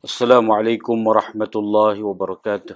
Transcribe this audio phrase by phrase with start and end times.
[0.00, 2.72] السلام عليكم ورحمة الله وبركاته.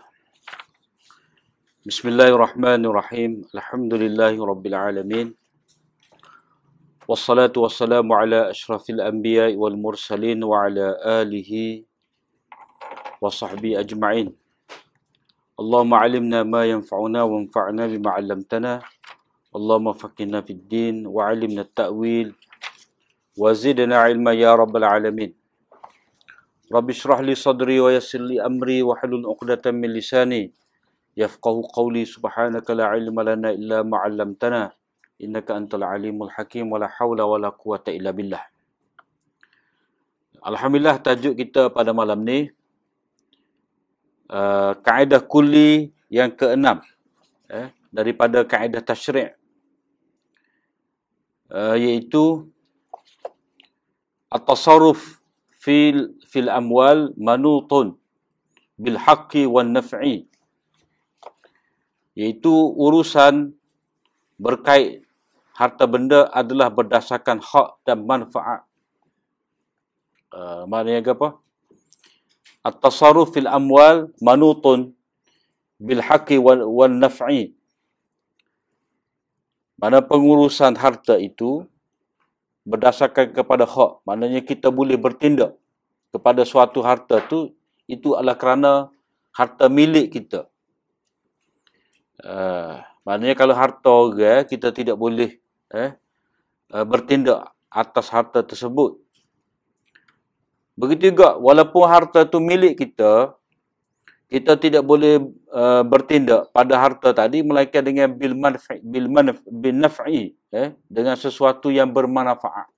[1.89, 3.49] بسم الله الرحمن الرحيم.
[3.49, 5.33] الحمد لله رب العالمين.
[7.09, 11.53] والصلاة والسلام على أشرف الأنبياء والمرسلين وعلى آله
[13.25, 14.29] وصحبه أجمعين.
[15.57, 18.85] اللهم علمنا ما ينفعنا وانفعنا بما علمتنا.
[19.57, 22.37] اللهم فقنا في الدين وعلمنا التأويل
[23.41, 25.44] وزدنا علما يا رب العالمين.
[26.73, 30.49] Rabbi syrah li sadri wa yassir li amri wa halul uqdatan min lisani
[31.13, 34.73] yafqahu qawli subhanaka la ilma lana illa ma 'allamtana
[35.21, 38.41] innaka antal alimul hakim wa la haula wa la quwata illa billah.
[40.41, 42.49] Alhamdulillah tajuk kita pada malam ni
[44.33, 46.81] uh, kaedah kulli yang keenam
[47.53, 49.37] eh, daripada kaedah tasyri'
[51.53, 52.49] uh, iaitu
[54.33, 55.21] at-tasarruf
[55.61, 57.95] fil fil amwal manutun
[58.75, 60.27] bil haqqi wan naf'i
[62.19, 63.55] iaitu urusan
[64.43, 65.07] berkait
[65.55, 68.67] harta benda adalah berdasarkan hak dan manfaat.
[70.35, 71.39] Uh, maknanya apa?
[72.67, 74.99] At-tasarruf fil amwal manutun
[75.79, 77.55] bil haqqi wan, wan naf'i.
[79.79, 81.67] Mana pengurusan harta itu
[82.67, 84.03] berdasarkan kepada hak.
[84.03, 85.55] Maknanya kita boleh bertindak
[86.15, 87.51] kepada suatu harta tu
[87.91, 88.73] itu adalah kerana
[89.35, 90.47] harta milik kita.
[92.23, 95.43] Uh, maknanya kalau harta orang kita tidak boleh
[95.75, 95.99] eh,
[96.71, 99.03] uh, bertindak atas harta tersebut.
[100.79, 103.35] Begitu juga walaupun harta tu milik kita,
[104.31, 105.23] kita tidak boleh
[105.55, 111.15] uh, bertindak pada harta tadi melainkan dengan bil manfi bil manf bin naf'i eh dengan
[111.15, 112.74] sesuatu yang bermanfaat.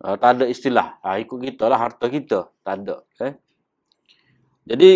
[0.00, 0.96] Uh, tak ada istilah.
[1.04, 2.48] Ha, ikut kita lah harta kita.
[2.64, 3.04] Tak ada.
[3.20, 3.36] Eh.
[4.64, 4.90] Jadi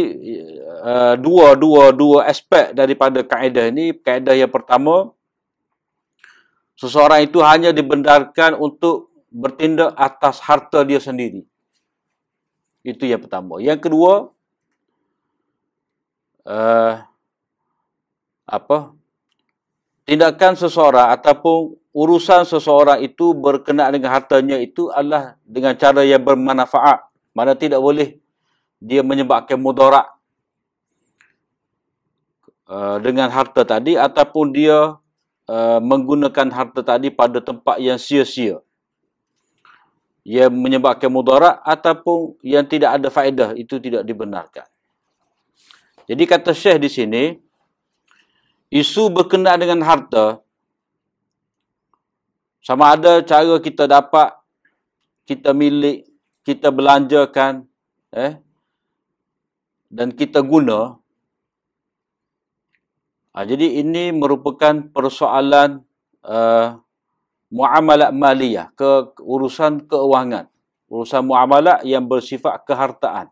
[0.65, 3.92] uh, dua dua dua aspek daripada kaedah ini.
[3.92, 5.12] Kaedah yang pertama,
[6.81, 11.44] seseorang itu hanya dibenarkan untuk bertindak atas harta dia sendiri.
[12.81, 13.60] Itu yang pertama.
[13.60, 14.32] Yang kedua,
[16.48, 16.94] uh,
[18.44, 18.92] apa
[20.04, 27.09] tindakan seseorang ataupun urusan seseorang itu berkenaan dengan hartanya itu adalah dengan cara yang bermanfaat.
[27.34, 28.20] Mana tidak boleh
[28.78, 30.06] dia menyebabkan mudarat
[32.69, 35.00] uh, dengan harta tadi ataupun dia
[35.48, 38.60] uh, menggunakan harta tadi pada tempat yang sia-sia.
[40.25, 44.65] Yang menyebabkan mudarat ataupun yang tidak ada faedah itu tidak dibenarkan.
[46.04, 47.44] Jadi kata Syekh di sini,
[48.74, 50.42] isu berkenaan dengan harta,
[52.58, 54.34] sama ada cara kita dapat,
[55.30, 56.10] kita milik,
[56.42, 57.70] kita belanjakan,
[58.10, 58.42] eh,
[59.94, 60.98] dan kita guna.
[63.34, 65.82] Ha, jadi ini merupakan persoalan
[66.26, 66.78] uh,
[67.50, 70.50] muamalat maliyah, ke urusan keuangan.
[70.91, 73.30] Urusan muamalat yang bersifat kehartaan.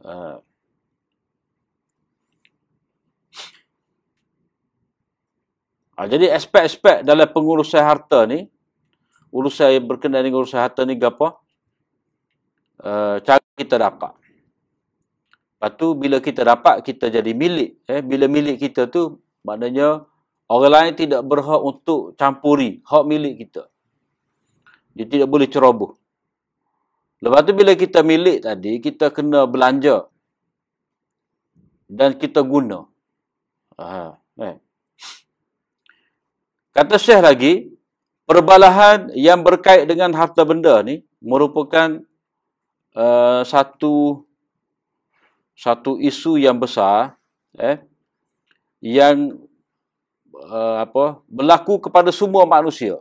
[0.00, 0.40] Uh,
[5.96, 8.44] Ha, jadi aspek-aspek dalam pengurusan harta ni,
[9.32, 11.40] urusan yang berkenaan dengan urusan harta ni apa?
[12.76, 14.12] Uh, cara kita dapat.
[15.56, 17.80] Lepas tu bila kita dapat, kita jadi milik.
[17.88, 20.04] Eh, bila milik kita tu, maknanya
[20.52, 23.64] orang lain tidak berhak untuk campuri hak milik kita.
[24.92, 25.96] Dia tidak boleh ceroboh.
[27.24, 30.12] Lepas tu bila kita milik tadi, kita kena belanja.
[31.88, 32.84] Dan kita guna.
[33.80, 34.12] Ha,
[34.44, 34.60] eh.
[36.76, 37.52] Kata Syekh lagi,
[38.28, 42.04] perbalahan yang berkait dengan harta benda ni merupakan
[42.92, 44.20] uh, satu
[45.56, 47.16] satu isu yang besar
[47.56, 47.80] eh
[48.84, 49.40] yang
[50.36, 53.00] uh, apa berlaku kepada semua manusia.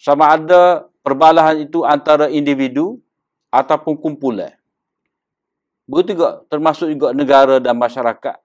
[0.00, 2.96] Sama ada perbalahan itu antara individu
[3.52, 4.56] ataupun kumpulan.
[5.84, 8.40] Begitu juga termasuk juga negara dan masyarakat.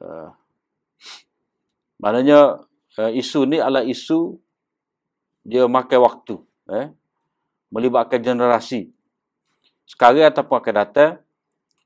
[0.00, 0.32] Uh,
[1.96, 2.60] Maknanya
[3.00, 4.36] uh, isu ni adalah isu
[5.46, 6.36] dia makan waktu.
[6.72, 6.86] Eh?
[7.72, 8.90] Melibatkan generasi.
[9.86, 11.12] Sekarang ataupun akan datang.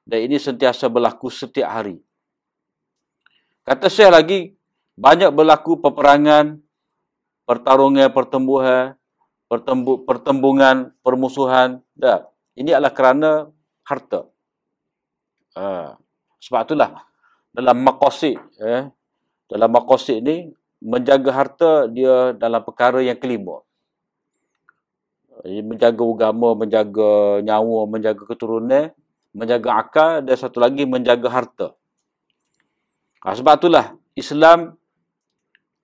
[0.04, 2.00] Dan ini sentiasa berlaku setiap hari.
[3.62, 4.56] Kata saya lagi,
[4.98, 6.58] banyak berlaku peperangan,
[7.46, 8.98] pertarungan, pertembuhan,
[9.46, 11.84] pertembu, pertembungan, permusuhan.
[11.94, 12.26] Dah.
[12.58, 13.30] Ini adalah kerana
[13.86, 14.26] harta.
[15.54, 15.94] Uh,
[16.42, 17.06] sebab itulah
[17.50, 18.90] dalam makosid, eh,
[19.50, 23.60] dalam makosid ni menjaga harta dia dalam perkara yang kelima.
[25.40, 28.92] menjaga agama, menjaga nyawa, menjaga keturunan,
[29.32, 31.72] menjaga akal dan satu lagi menjaga harta.
[33.24, 34.76] Ha, sebab itulah Islam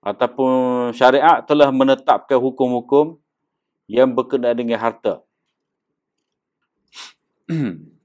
[0.05, 3.17] ataupun syariat telah menetapkan hukum-hukum
[3.89, 5.25] yang berkenaan dengan harta.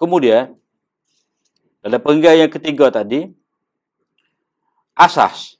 [0.00, 0.59] Kemudian,
[1.80, 3.24] dalam penggal yang ketiga tadi,
[4.92, 5.56] asas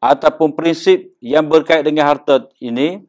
[0.00, 3.04] ataupun prinsip yang berkait dengan harta ini,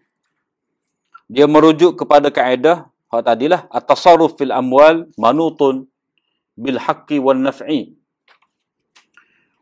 [1.32, 5.88] dia merujuk kepada kaedah hak tadilah at-tasarruf fil amwal manutun
[6.60, 7.96] bil haqqi wal naf'i.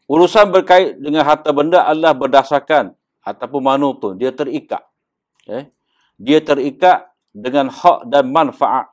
[0.09, 4.81] Urusan berkait dengan harta benda adalah berdasarkan ataupun manutun, dia terikat.
[5.45, 5.69] Eh?
[6.18, 8.89] Dia terikat dengan hak dan manfaat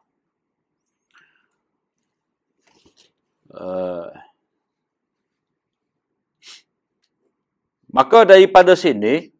[3.51, 4.11] Uh,
[7.91, 9.31] maka daripada sini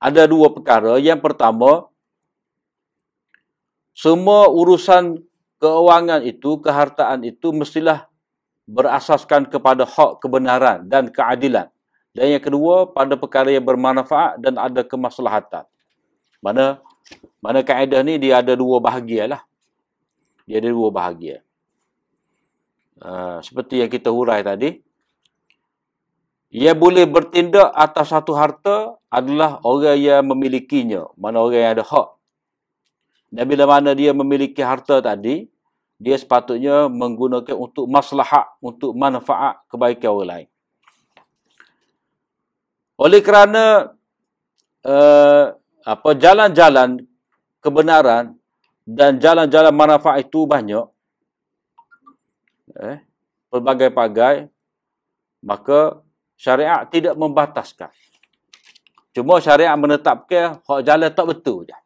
[0.00, 0.96] ada dua perkara.
[0.96, 1.92] Yang pertama,
[3.92, 5.20] semua urusan
[5.60, 8.08] keuangan itu, kehartaan itu mestilah
[8.64, 11.68] berasaskan kepada hak kebenaran dan keadilan.
[12.16, 15.68] Dan yang kedua, pada perkara yang bermanfaat dan ada kemaslahatan.
[16.40, 16.80] Mana
[17.44, 19.42] mana kaedah ni dia ada dua bahagian lah.
[20.48, 21.44] Dia ada dua bahagian.
[23.00, 24.76] Ah, seperti yang kita hurai tadi,
[26.52, 32.08] ia boleh bertindak atas satu harta adalah orang yang memilikinya, mana orang yang ada hak.
[33.32, 35.48] Dan bila mana dia memiliki harta tadi,
[35.96, 40.48] dia sepatutnya menggunakan untuk maslahat, untuk manfaat kebaikan orang lain.
[43.00, 43.96] Oleh kerana
[44.84, 45.44] uh,
[45.88, 47.00] apa jalan-jalan
[47.64, 48.36] kebenaran
[48.84, 50.84] dan jalan-jalan manfaat itu banyak,
[52.78, 52.98] eh,
[53.50, 54.46] pelbagai-bagai,
[55.42, 56.04] maka
[56.36, 57.90] syariat tidak membataskan.
[59.10, 61.76] Cuma syariat menetapkan hak jalan tak betul je.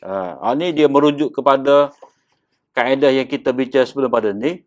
[0.00, 1.92] Ha, ini dia merujuk kepada
[2.72, 4.64] kaedah yang kita bicara sebelum pada ni.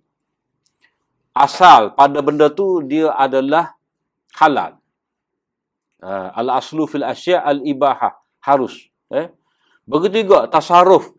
[1.34, 3.74] Asal pada benda tu dia adalah
[4.38, 4.78] halal.
[6.06, 8.14] Ha, al-aslu fil asya' al-ibahah.
[8.46, 8.94] Harus.
[9.10, 9.34] Eh?
[9.90, 11.10] Begitu juga tasarruf.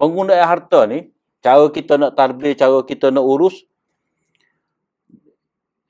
[0.00, 3.64] Penggunaan harta ni, cara kita nak tarbih, cara kita nak urus,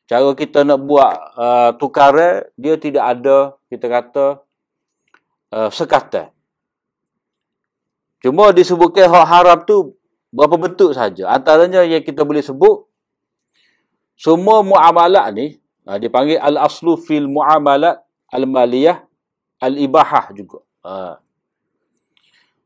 [0.07, 3.39] cara kita nak buat uh, tukaran, dia tidak ada,
[3.71, 4.27] kita kata,
[5.55, 6.31] uh, sekatan.
[8.23, 9.97] Cuma disebutkan hak haram tu
[10.31, 11.31] berapa bentuk saja.
[11.31, 12.87] Antaranya yang kita boleh sebut,
[14.15, 15.47] semua muamalat ni,
[15.87, 17.99] uh, dipanggil al-aslu fil muamalat
[18.31, 19.03] al-maliyah
[19.59, 20.63] al-ibahah juga.
[20.81, 21.19] Uh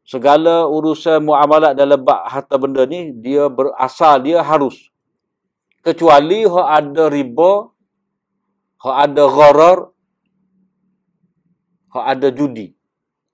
[0.05, 4.93] segala urusan muamalat dalam bab harta benda ni dia berasal dia harus.
[5.81, 7.53] Kecuali hak ada riba
[8.85, 9.79] hak ada gharar
[11.97, 12.69] hak ada judi.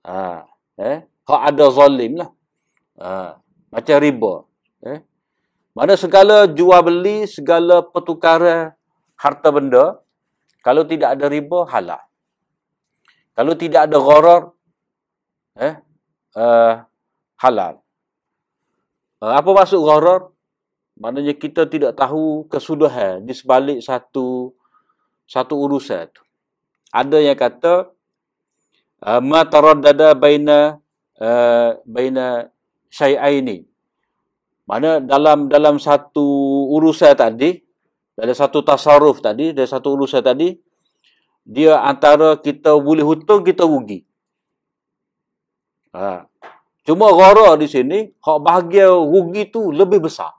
[0.07, 0.47] Ha
[0.79, 0.97] eh?
[1.27, 2.31] Hak ada zalim lah.
[2.99, 3.35] Ha
[3.71, 4.33] macam riba
[4.87, 4.99] eh?
[5.71, 8.75] Mana segala jual beli segala pertukaran
[9.15, 9.99] harta benda
[10.63, 12.01] kalau tidak ada riba halal.
[13.35, 14.41] Kalau tidak ada gharar
[15.67, 15.75] eh
[16.35, 16.83] uh,
[17.39, 17.81] halal.
[19.21, 20.31] Uh, apa maksud gharar?
[21.01, 24.53] Maknanya kita tidak tahu kesudahan di sebalik satu
[25.25, 26.21] satu urusan itu.
[26.91, 27.89] Ada yang kata
[29.07, 30.77] uh, ma taraddada baina
[31.17, 32.51] uh, baina
[32.91, 33.65] syai'aini.
[34.67, 36.23] Mana dalam dalam satu
[36.77, 37.59] urusan tadi,
[38.13, 40.53] dalam satu tasarruf tadi, dalam satu urusan tadi,
[41.41, 44.05] dia antara kita boleh hutang, kita rugi.
[45.91, 46.25] Ha.
[46.87, 50.33] Cuma ghara di sini, hak bahagia rugi tu lebih besar.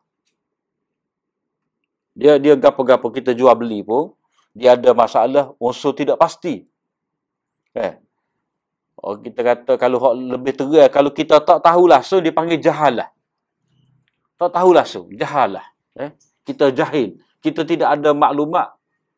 [2.12, 4.12] Dia dia gapo-gapo kita jual beli pun,
[4.52, 6.66] dia ada masalah unsur tidak pasti.
[7.72, 7.96] Eh.
[9.02, 13.08] Oh, kita kata kalau hak lebih terang, kalau kita tak tahu langsung, dia panggil jahalah.
[14.36, 15.64] Tak tahu langsung, jahalah.
[15.96, 16.12] Eh.
[16.42, 17.16] Kita jahil.
[17.42, 18.74] Kita tidak ada maklumat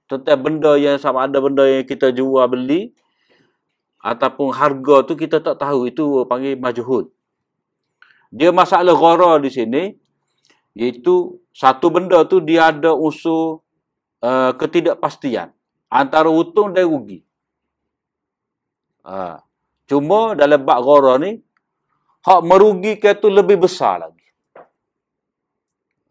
[0.09, 2.93] tentang benda yang sama ada benda yang kita jual beli,
[4.05, 7.09] ataupun harga tu kita tak tahu itu panggil majhul.
[8.29, 9.83] Dia masalah ghara di sini
[10.77, 13.65] iaitu satu benda tu dia ada unsur
[14.21, 15.57] uh, ketidakpastian
[15.89, 17.25] antara untung dan rugi.
[19.09, 19.41] Ha.
[19.89, 21.41] Cuma dalam bab ghara ni
[22.29, 24.29] hak merugikan tu lebih besar lagi.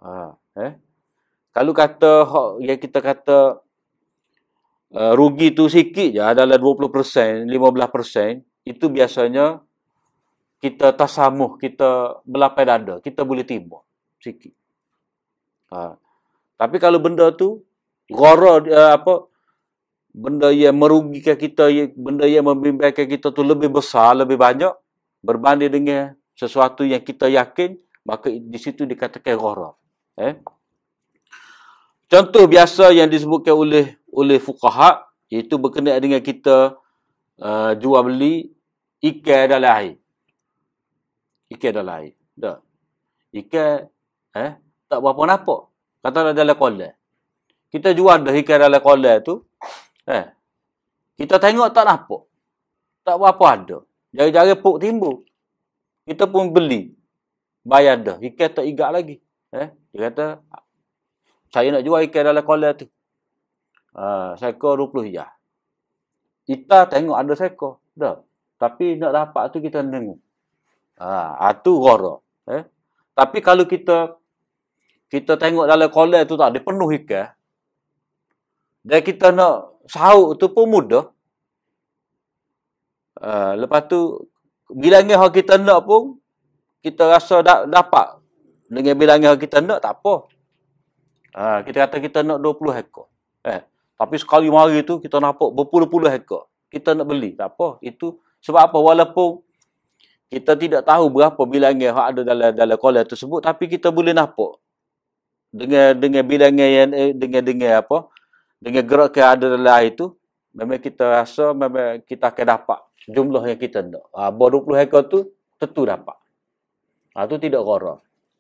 [0.02, 0.34] Ha.
[0.66, 0.72] Eh?
[1.54, 3.62] Kalau kata hak yang kita kata
[4.94, 9.60] uh, rugi tu sikit je adalah 20%, 15%, itu biasanya
[10.64, 13.84] kita tasamuh, kita belapai dada, kita boleh tiba
[14.24, 14.54] sikit.
[15.76, 15.98] Ha.
[16.56, 17.60] Tapi kalau benda tu
[18.08, 19.28] ghara uh, apa
[20.14, 24.72] benda yang merugikan kita, benda yang membimbangkan kita tu lebih besar, lebih banyak
[25.26, 29.74] berbanding dengan sesuatu yang kita yakin, maka di situ dikatakan gharar.
[30.20, 30.38] Eh?
[32.12, 36.78] Contoh biasa yang disebutkan oleh oleh fuqaha iaitu berkenaan dengan kita
[37.42, 38.54] uh, jual beli
[39.02, 39.96] ikan dalam air.
[41.50, 42.14] Ikan dalam air.
[42.38, 42.58] Tak.
[43.34, 43.90] Ikan
[44.38, 44.52] eh
[44.86, 45.62] tak berapa nampak.
[46.06, 46.94] Katalah dalam kolam.
[47.74, 49.42] Kita jual dah ikan dalam kolam tu.
[50.06, 50.26] Eh.
[51.18, 52.22] Kita tengok tak nampak.
[53.02, 53.78] Tak berapa ada.
[54.14, 55.26] Jari-jari puk timbul.
[56.06, 56.94] Kita pun beli.
[57.66, 58.18] Bayar dah.
[58.22, 59.18] Ikan tak igak lagi.
[59.56, 59.74] Eh.
[59.94, 60.26] Dia kata,
[61.54, 62.86] saya nak jual ikan dalam kolam tu.
[63.94, 65.30] Uh, seekor 20 hijah.
[66.50, 67.80] Kita tengok ada seekor.
[67.94, 68.20] Dah.
[68.58, 70.20] Tapi nak dapat tu kita tengok.
[70.98, 72.18] Ah, uh, tu gora.
[72.50, 72.66] Eh.
[73.14, 74.18] Tapi kalau kita
[75.14, 77.30] kita tengok dalam kolam tu tak ada penuh ikan.
[78.82, 81.14] Dan kita nak sahut tu pun mudah.
[83.22, 84.28] Uh, lepas tu,
[84.68, 86.18] bilangan yang kita nak pun,
[86.84, 88.20] kita rasa da- dapat.
[88.68, 90.28] Dengan bilangan yang kita nak, tak apa.
[91.34, 93.08] Uh, kita kata kita nak 20 ekor.
[93.48, 93.62] Eh,
[93.98, 96.50] tapi sekali mari tu, kita nampak berpuluh-puluh ekor.
[96.68, 97.78] Kita nak beli, tak apa.
[97.86, 98.78] Itu sebab apa?
[98.82, 99.40] Walaupun
[100.34, 104.58] kita tidak tahu berapa bilangan yang ada dalam dalam kolam tersebut, tapi kita boleh nampak
[105.54, 108.10] dengan dengan bilangan yang eh, dengan dengan apa
[108.58, 110.18] dengan gerak yang ada dalam air tu,
[110.58, 114.10] memang kita rasa memang kita akan dapat jumlah yang kita nak.
[114.16, 115.20] Ha, bawa 20 ekor tu,
[115.62, 116.18] tentu dapat.
[117.14, 118.00] Ha, tu tidak gora.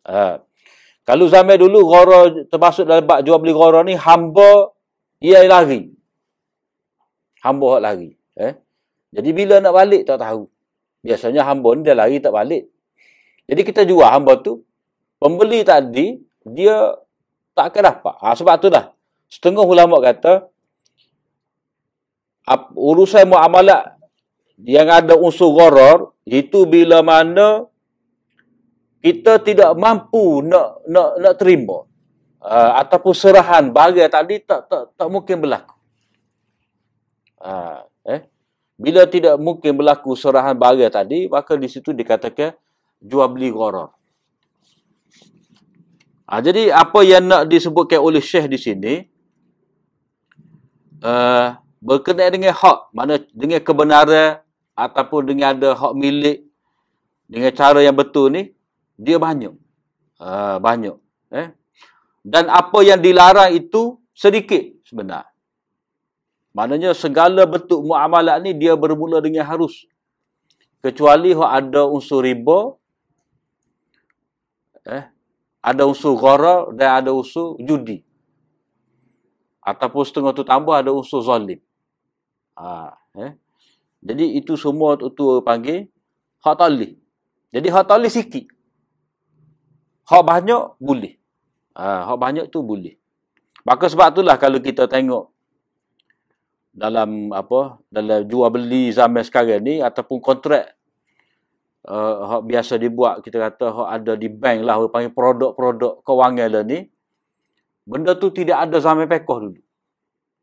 [0.09, 0.41] Ha.
[1.03, 4.72] Kalau zaman dulu, gora termasuk dalam bak jual beli gora ni, hamba
[5.23, 5.87] ia lari.
[7.39, 8.11] Hamba hak lari.
[8.35, 8.53] Eh?
[9.15, 10.51] Jadi bila nak balik, tak tahu.
[11.03, 12.67] Biasanya hamba ni dia lari tak balik.
[13.47, 14.63] Jadi kita jual hamba tu,
[15.19, 16.91] pembeli tadi, dia
[17.55, 18.15] tak akan dapat.
[18.19, 18.91] Ha, sebab tu dah.
[19.31, 20.53] Setengah ulama kata
[22.75, 23.95] urusan muamalat
[24.59, 27.67] yang ada unsur gharar itu bila mana
[29.03, 31.87] kita tidak mampu nak nak nak terima
[32.43, 35.75] uh, ataupun serahan bahagian tadi tak tak tak mungkin berlaku.
[37.39, 38.27] Uh, eh
[38.75, 42.51] bila tidak mungkin berlaku serahan bahagian tadi maka di situ dikatakan
[42.99, 43.95] jual beli gharar.
[46.27, 48.93] Uh, jadi apa yang nak disebutkan oleh Syekh di sini
[51.03, 54.39] uh, berkenaan dengan hak, mana dengan kebenaran
[54.73, 56.47] ataupun dengan ada hak milik
[57.27, 58.55] dengan cara yang betul ni,
[58.95, 59.51] dia banyak.
[60.17, 60.95] Uh, banyak.
[61.33, 61.51] Eh?
[62.23, 65.27] Dan apa yang dilarang itu sedikit sebenar.
[66.55, 69.83] Maknanya segala bentuk muamalat ni dia bermula dengan harus.
[70.79, 72.79] Kecuali ada unsur riba,
[74.87, 75.03] eh,
[75.63, 78.03] ada unsur gharar dan ada unsur judi
[79.63, 81.59] ataupun setengah tu tambah ada unsur zalim.
[82.59, 83.31] Ha, eh?
[84.03, 85.87] Jadi itu semua tu panggil
[86.43, 86.99] hak talih.
[87.55, 88.45] Jadi hak talih sikit.
[90.03, 91.15] Hak banyak boleh.
[91.73, 92.95] Ha, hak banyak tu boleh.
[93.65, 95.31] Maka sebab itulah kalau kita tengok
[96.73, 100.73] dalam apa dalam jual beli zaman sekarang ni ataupun kontrak
[101.85, 106.65] uh, hak biasa dibuat kita kata hak ada di bank lah panggil produk-produk kewangan lah
[106.65, 106.89] ni
[107.83, 109.61] Benda tu tidak ada zaman pekoh dulu.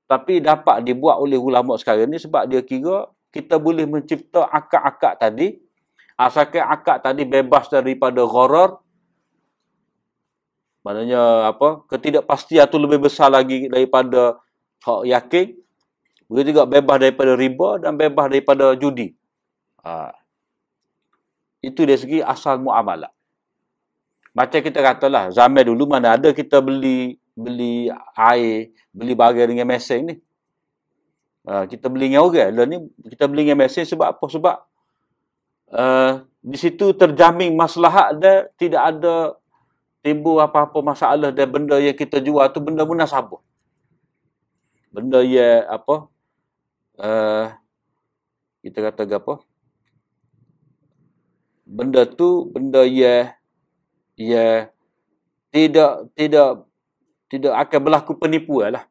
[0.05, 5.57] Tapi dapat dibuat oleh ulama sekarang ni sebab dia kira kita boleh mencipta akak-akak tadi.
[6.21, 8.77] Asalkan akak tadi bebas daripada gharar.
[10.81, 11.85] Maknanya apa?
[11.93, 14.41] Ketidakpastian tu lebih besar lagi daripada
[14.81, 15.47] hak yakin.
[16.31, 19.13] Begitu juga bebas daripada riba dan bebas daripada judi.
[19.85, 20.15] Ha.
[21.61, 23.13] Itu dari segi asal muamalah.
[24.31, 30.01] Macam kita katalah, zaman dulu mana ada kita beli beli air, beli barang dengan mesin
[30.07, 30.17] ni.
[31.45, 32.49] Uh, kita beli dengan orang.
[32.55, 32.79] Lah ni
[33.11, 34.25] kita beli dengan mesin sebab apa?
[34.31, 34.57] Sebab
[35.75, 39.40] uh, di situ terjamin maslahat dia tidak ada
[40.01, 43.41] timbul apa-apa masalah dan benda yang kita jual tu benda munasabah.
[44.91, 45.97] Benda yang apa?
[47.01, 47.47] Uh,
[48.61, 49.41] kita kata apa?
[51.65, 53.33] Benda tu benda yang
[54.19, 54.69] ya
[55.55, 56.67] tidak tidak
[57.31, 58.85] tidak akan berlaku penipuan lah.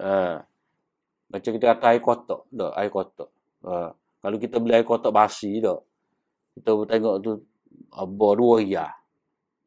[0.00, 0.42] Ha.
[1.28, 2.40] Macam kita kata air kotak.
[2.48, 3.28] Tak, air kotak.
[3.68, 3.92] Ha.
[3.94, 5.84] Kalau kita beli air kotak basi tak.
[6.56, 7.30] Kita tengok tu
[7.92, 8.97] apa dua ya.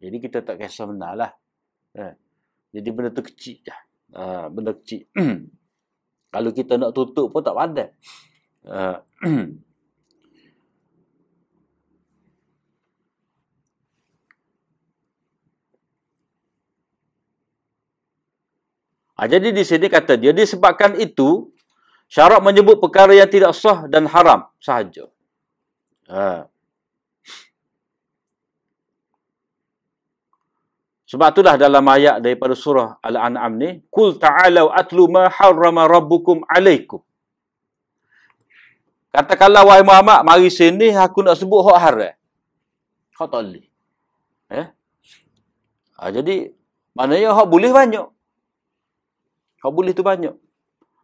[0.02, 1.32] Jadi kita tak kisah benar lah.
[1.94, 2.18] Ha.
[2.74, 3.76] Jadi benda tu kecil je.
[4.18, 4.50] Ha.
[4.50, 5.06] Benda kecil.
[6.34, 7.90] Kalau kita nak tutup pun tak pandai.
[8.66, 8.98] Ha.
[19.22, 21.54] Ha, jadi di sini kata dia, disebabkan itu,
[22.10, 25.14] syarat menyebut perkara yang tidak sah dan haram sahaja.
[26.10, 26.50] Ha.
[31.12, 37.04] Sebab itulah dalam ayat daripada surah Al-An'am ni, Kul ta'alau atlu ma harrama rabbukum alaikum.
[39.12, 42.16] Katakanlah wahai Muhammad, mari sini aku nak sebut hak haram.
[43.20, 43.68] Hak boleh.
[44.56, 44.72] Eh?
[46.00, 46.56] Ha, jadi,
[46.96, 48.08] maknanya hak boleh banyak.
[49.60, 50.32] Hak boleh tu banyak.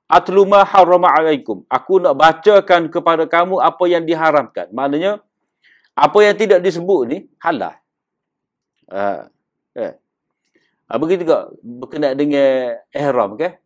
[0.07, 1.67] Atlu ma harrama alaikum.
[1.67, 4.71] Aku nak bacakan kepada kamu apa yang diharamkan.
[4.71, 5.19] Maknanya,
[5.99, 7.75] apa yang tidak disebut ni, halal.
[8.87, 9.27] Ha.
[9.77, 9.93] Eh.
[10.89, 13.61] Ha, begitu juga berkenaan dengan ihram ke?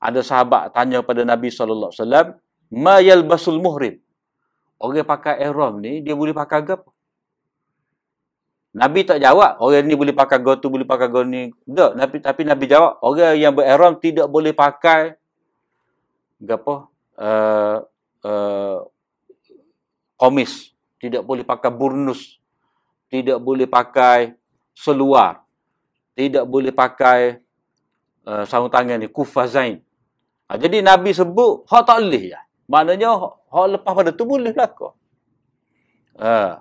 [0.00, 2.26] Ada sahabat tanya pada Nabi sallallahu alaihi wasallam,
[2.72, 4.00] "Ma yalbasul muhrim?"
[4.82, 6.90] Orang pakai ihram ni dia boleh pakai apa?
[8.72, 11.52] Nabi tak jawab, orang ni boleh pakai go tu boleh pakai go ni.
[11.68, 15.12] Tak, Nabi tapi Nabi jawab, orang yang berihram tidak boleh pakai
[16.40, 16.74] apa?
[17.12, 17.76] Uh,
[18.24, 18.78] uh,
[20.16, 22.40] komis, tidak boleh pakai burnus,
[23.12, 24.40] tidak boleh pakai
[24.72, 25.44] seluar,
[26.16, 27.40] tidak boleh pakai
[28.28, 29.80] uh, sarung tangan ni kufazain.
[30.48, 32.40] Ha, jadi Nabi sebut hak tak boleh ya.
[32.68, 33.08] Maknanya
[33.48, 34.92] hak lepas pada tu boleh berlaku.
[36.20, 36.60] Ha.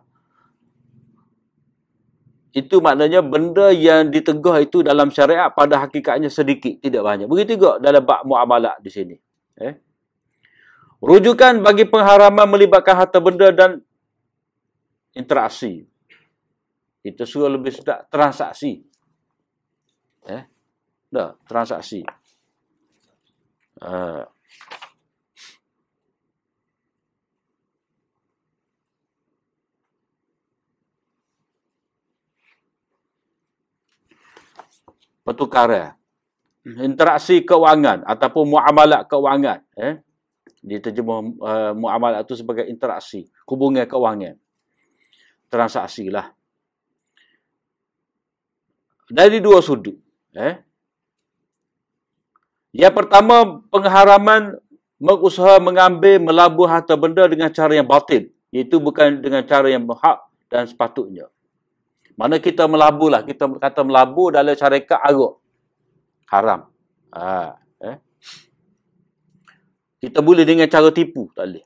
[2.52, 7.28] Itu maknanya benda yang ditegah itu dalam syariat pada hakikatnya sedikit, tidak banyak.
[7.32, 9.16] Begitu juga dalam bab muamalah di sini.
[9.56, 9.76] Eh?
[11.00, 13.80] Rujukan bagi pengharaman melibatkan harta benda dan
[15.16, 15.91] interaksi.
[17.02, 18.78] Itu suruh lebih sedap transaksi.
[20.30, 20.44] Eh?
[21.10, 22.06] Dah, transaksi.
[23.82, 24.22] Uh.
[35.22, 35.98] Pertukaran.
[36.62, 39.66] Interaksi keuangan ataupun muamalat keuangan.
[39.74, 39.98] Eh?
[40.62, 43.26] Diterjemah uh, muamalat itu sebagai interaksi.
[43.50, 44.38] Hubungan keuangan.
[45.50, 46.30] Transaksi lah.
[49.12, 50.00] Dari dua sudut.
[50.32, 50.56] Eh?
[52.72, 54.56] Yang pertama, pengharaman
[54.96, 58.32] mengusaha mengambil, melabur harta benda dengan cara yang batin.
[58.56, 61.28] Itu bukan dengan cara yang hak dan sepatutnya.
[62.16, 63.28] Mana kita melabur lah.
[63.28, 65.44] Kita kata melabur dalam syarikat aruk.
[66.32, 66.72] Haram.
[67.12, 67.98] Ha, eh?
[70.00, 71.28] Kita boleh dengan cara tipu.
[71.36, 71.66] Tak boleh.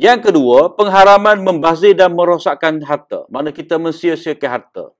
[0.00, 3.28] Yang kedua, pengharaman membazir dan merosakkan harta.
[3.28, 4.96] Mana kita mensia-siakan harta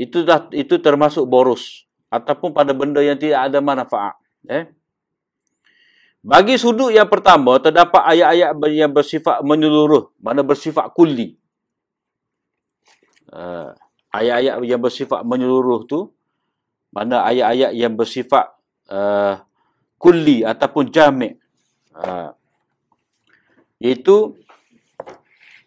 [0.00, 4.16] itu dah itu termasuk boros ataupun pada benda yang tidak ada manfaat
[4.48, 4.72] eh.
[6.20, 10.12] Bagi sudut yang pertama terdapat ayat-ayat yang bersifat menyeluruh.
[10.20, 11.32] Mana bersifat kulli.
[13.32, 13.72] Uh,
[14.12, 16.12] ayat-ayat yang bersifat menyeluruh tu
[16.90, 18.50] mana ayat-ayat yang bersifat
[18.90, 19.38] uh,
[19.96, 21.38] kulli ataupun jami'
[21.94, 22.34] uh,
[23.78, 24.34] iaitu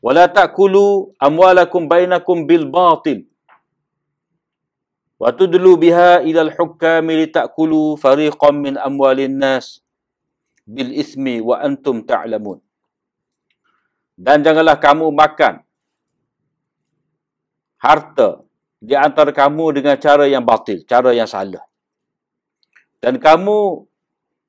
[0.04, 3.24] wala ta'kulu amwalakum bainakum bil batil
[5.24, 9.80] Wa tudlu biha ila al-hukami litakulu fariqan min amwalin nas
[10.68, 12.60] bil ismi wa antum ta'lamun.
[14.20, 15.64] Dan janganlah kamu makan
[17.80, 18.44] harta
[18.84, 21.64] di antara kamu dengan cara yang batil, cara yang salah.
[23.00, 23.88] Dan kamu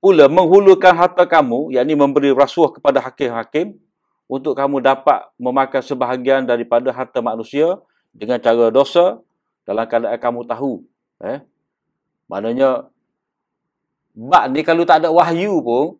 [0.03, 3.79] pula menghulukan harta kamu, yakni memberi rasuah kepada hakim-hakim
[4.27, 7.79] untuk kamu dapat memakan sebahagian daripada harta manusia
[8.11, 9.23] dengan cara dosa
[9.65, 10.85] dalam keadaan kamu tahu
[11.25, 11.41] eh?
[12.29, 12.89] Maknanya
[14.15, 15.97] bab ni kalau tak ada wahyu pun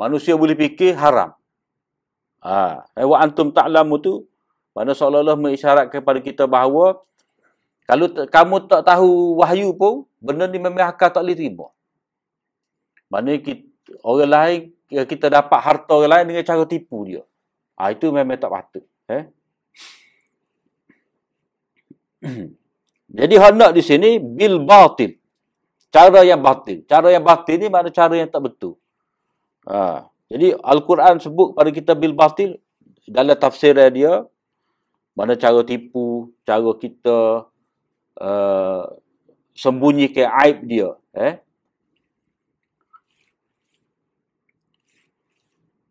[0.00, 1.36] manusia boleh fikir haram.
[2.44, 4.28] Ha eh, wa antum ta'lamu tu
[4.76, 7.00] mana seolah-olah mengisyarat kepada kita bahawa
[7.84, 11.68] kalau kamu tak tahu wahyu pun benda ni memang akal tak boleh terima.
[13.14, 13.62] Kita,
[14.02, 17.22] orang lain kita dapat harta orang lain dengan cara tipu dia.
[17.74, 19.28] Ha, itu memang tak patut eh
[23.10, 25.16] Jadi hendak di sini bil batil.
[25.92, 26.82] Cara yang batil.
[26.88, 28.80] Cara yang batil ni mana cara yang tak betul.
[29.68, 30.08] Ha.
[30.28, 32.58] Jadi Al-Quran sebut pada kita bil batil
[33.04, 34.24] dalam tafsir dia
[35.14, 37.46] mana cara tipu, cara kita
[38.18, 38.82] uh,
[39.54, 40.90] sembunyikan aib dia.
[41.14, 41.38] Eh?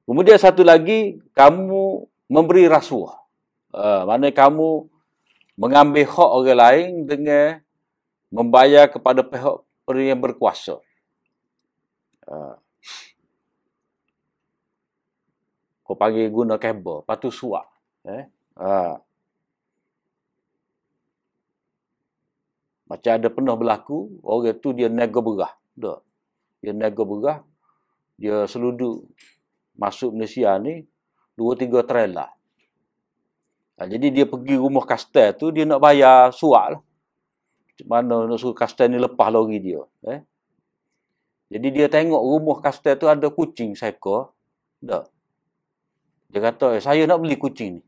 [0.03, 3.15] Kemudian satu lagi, kamu memberi rasuah.
[3.71, 4.91] Uh, mana kamu
[5.53, 7.61] mengambil hak orang lain dengan
[8.33, 9.61] membayar kepada pihak
[9.93, 10.81] yang berkuasa.
[12.25, 12.55] Uh.
[15.83, 17.67] Kau panggil guna kabel, lepas tu suap.
[18.07, 18.25] Eh?
[18.57, 18.97] Uh.
[22.87, 25.53] Macam ada pernah berlaku, orang tu dia nego berah.
[25.73, 25.99] Tak.
[26.61, 27.41] Dia nego berah,
[28.15, 29.09] dia seluduk
[29.73, 30.85] masuk Malaysia ni,
[31.33, 32.29] dua tiga trailer.
[33.77, 36.81] Ha, jadi dia pergi rumah kastel tu, dia nak bayar suak lah.
[37.89, 39.81] Mana nak suruh kastel ni lepas lori dia.
[40.05, 40.21] Eh?
[41.49, 44.33] Jadi dia tengok rumah kastel tu ada kucing seekor.
[44.77, 45.09] Tak.
[46.29, 47.81] Dia kata, eh, saya nak beli kucing ni.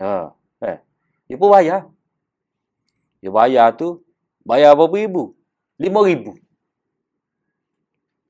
[0.00, 0.32] Ha.
[0.64, 0.78] Eh.
[1.28, 1.88] Dia pun bayar.
[3.20, 4.04] Dia bayar tu,
[4.44, 5.36] bayar berapa ribu?
[5.80, 6.36] Lima ribu.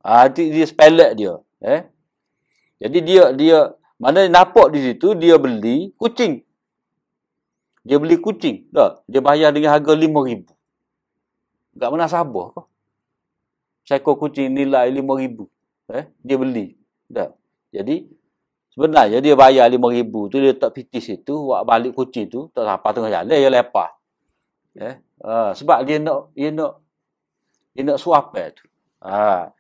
[0.06, 1.34] Ha, dia spelek dia.
[1.62, 1.86] Eh?
[2.80, 3.58] Jadi dia, dia,
[4.00, 6.40] mana nampak di situ, dia beli kucing.
[7.84, 8.72] Dia beli kucing.
[8.72, 9.04] Tak?
[9.04, 10.56] Dia bayar dengan harga lima ribu.
[11.76, 12.66] Tak pernah sabar kok.
[13.84, 15.52] Seekor kucing nilai lima ribu.
[15.92, 16.08] Eh?
[16.24, 16.80] Dia beli.
[17.12, 17.36] Tak?
[17.76, 18.08] Jadi,
[18.72, 22.64] sebenarnya dia bayar lima ribu tu, dia tak pitis itu, buat balik kucing tu, tak
[22.64, 23.90] sampai tengah jalan, dia lepas.
[24.80, 24.96] Eh?
[25.20, 26.80] Ha, sebab dia nak, dia nak,
[27.76, 28.64] dia nak suapel tu.
[29.04, 29.52] Ha.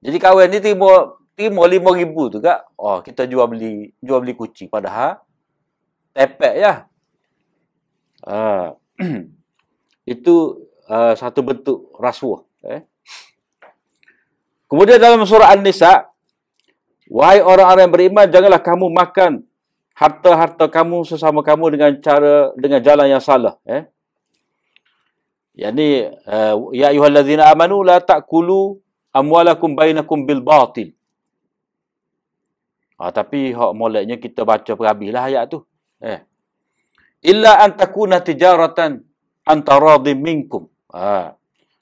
[0.00, 2.72] Jadi kawan ni terima terima lima ribu tu kak.
[2.76, 4.68] Oh, kita jual beli jual beli kucing.
[4.68, 5.20] Padahal
[6.12, 6.74] tepek ya.
[8.22, 8.76] Uh,
[10.14, 12.46] itu uh, satu bentuk rasuah.
[12.66, 12.82] Eh.
[14.70, 16.08] Kemudian dalam surah An-Nisa,
[17.12, 19.32] wahai orang-orang yang beriman, janganlah kamu makan
[19.92, 23.58] harta-harta kamu sesama kamu dengan cara dengan jalan yang salah.
[23.68, 23.84] Eh.
[25.52, 28.80] Yani, uh, ya ayuhallazina amanu la ta'kulu
[29.12, 30.96] amwalakum bainakum bil batil.
[33.02, 35.66] Ha, tapi hak moleknya kita baca perhabislah ayat tu.
[35.98, 36.22] Eh.
[37.26, 39.02] Illa an takuna tijaratan
[39.42, 40.70] antaradim minkum.
[40.94, 41.34] Ha.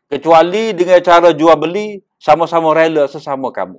[0.09, 3.77] Kecuali dengan cara jual beli sama-sama rela sesama kamu.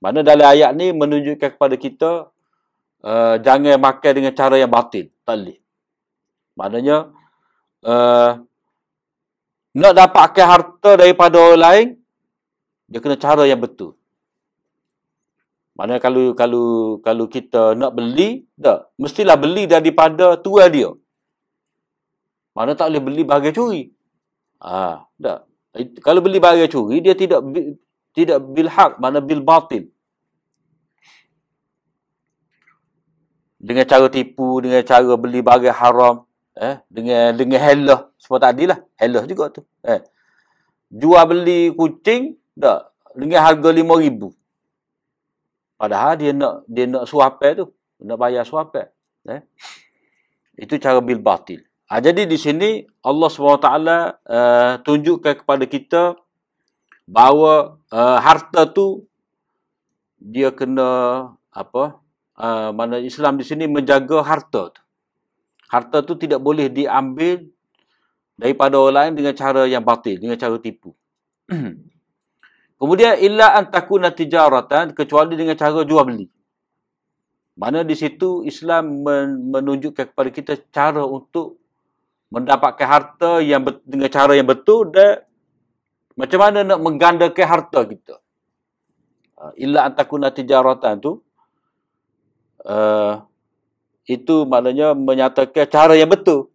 [0.00, 2.32] Mana dalam ayat ni menunjukkan kepada kita
[3.04, 5.12] uh, jangan makan dengan cara yang batil.
[5.20, 5.60] Boleh.
[6.56, 7.12] Maknanya
[7.84, 8.40] uh,
[9.76, 11.86] nak dapatkan harta daripada orang lain
[12.88, 14.00] dia kena cara yang betul.
[15.74, 16.66] Mana kalau kalau
[17.02, 20.90] kalau kita nak beli, tak, mestilah beli daripada tuan dia.
[22.54, 23.90] Mana tak boleh beli bahagia curi.
[24.62, 25.50] Ah, tak.
[26.06, 27.42] Kalau beli bahagia curi, dia tidak
[28.14, 29.90] tidak bil hak, mana bil batil.
[33.58, 36.22] Dengan cara tipu, dengan cara beli bahagia haram,
[36.54, 38.78] eh, dengan dengan helah, semua tadi lah.
[38.94, 39.66] Helah juga tu.
[39.82, 40.06] Eh.
[40.94, 44.43] Jual beli kucing, tak, dengan harga RM5,000.
[45.74, 47.66] Padahal dia nak dia nak suapel tu,
[48.02, 48.88] nak bayar suapel.
[49.28, 49.42] Eh?
[50.54, 51.66] Itu cara bil batil.
[51.90, 56.02] Ha, jadi di sini Allah SWT uh, tunjukkan kepada kita
[57.04, 59.04] bahawa uh, harta tu
[60.16, 60.88] dia kena
[61.52, 62.00] apa?
[62.34, 64.80] Uh, mana Islam di sini menjaga harta tu.
[65.68, 67.44] Harta tu tidak boleh diambil
[68.34, 70.94] daripada orang lain dengan cara yang batil, dengan cara tipu.
[72.74, 76.26] Kemudian illa an takuna tijaratan kecuali dengan cara jual beli.
[77.54, 79.06] Mana di situ Islam
[79.54, 81.62] menunjukkan kepada kita cara untuk
[82.34, 85.22] mendapatkan harta yang dengan cara yang betul dan
[86.18, 88.18] macam mana nak menggandakan harta kita.
[89.38, 91.22] Ha, illa an takuna tijaratan tu
[92.66, 93.22] uh,
[94.10, 96.50] itu maknanya menyatakan cara yang betul.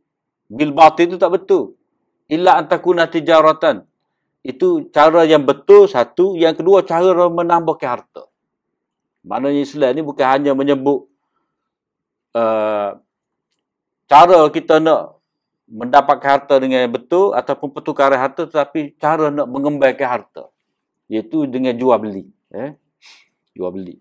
[0.51, 1.79] Bil batil itu tak betul.
[2.27, 3.88] Illa an takuna tijaratan
[4.39, 6.39] itu cara yang betul satu.
[6.39, 8.23] Yang kedua, cara menambahkan harta.
[9.23, 11.12] Maknanya Islam ni bukan hanya menyebut
[12.32, 12.95] uh,
[14.08, 15.19] cara kita nak
[15.69, 20.47] mendapatkan harta dengan betul ataupun pertukaran harta tetapi cara nak mengembalikan harta.
[21.12, 22.25] Iaitu dengan jual beli.
[22.56, 22.73] Eh?
[23.54, 23.95] Jual beli.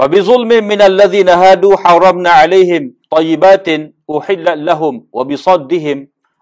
[0.00, 3.68] فبظلم من الذين هادوا حرمنا عليهم طيبات
[4.08, 5.98] أحلت لهم وبصدهم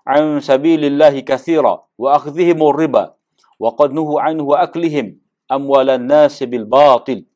[0.08, 3.04] عن سبيل الله كثيرا وأخذهم الربا
[3.60, 7.28] وقد anhu aklihim amwalan nas bil batil.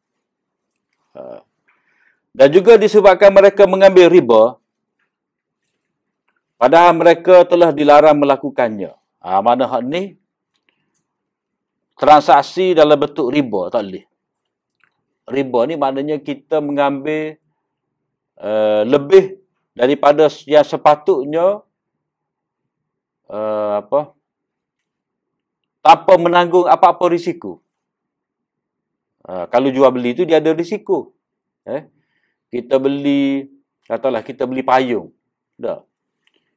[1.13, 1.45] Ah.
[2.33, 4.57] Dan juga disebabkan mereka mengambil riba
[6.63, 8.95] Padahal mereka telah dilarang melakukannya.
[9.19, 10.15] Ha, Mana hak ni?
[11.99, 14.07] Transaksi dalam bentuk riba tak boleh.
[15.27, 17.35] Riba ni maknanya kita mengambil
[18.39, 19.43] uh, Lebih
[19.75, 21.67] daripada yang sepatutnya
[23.33, 24.13] uh, apa
[25.83, 27.65] tanpa menanggung apa-apa risiko.
[29.25, 31.17] Uh, kalau jual beli itu dia ada risiko.
[31.67, 31.89] Eh?
[32.53, 33.49] Kita beli,
[33.89, 35.11] katalah kita beli payung.
[35.59, 35.83] Dah.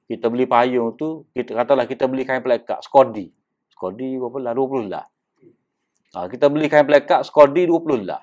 [0.05, 3.33] Kita beli payung tu, kita katalah kita beli kain pelekat, Skodi.
[3.73, 4.53] Skodi berapa lah?
[4.53, 5.05] 20 lah.
[6.13, 8.21] Ha, kita beli kain pelekat, Skodi 20 lah.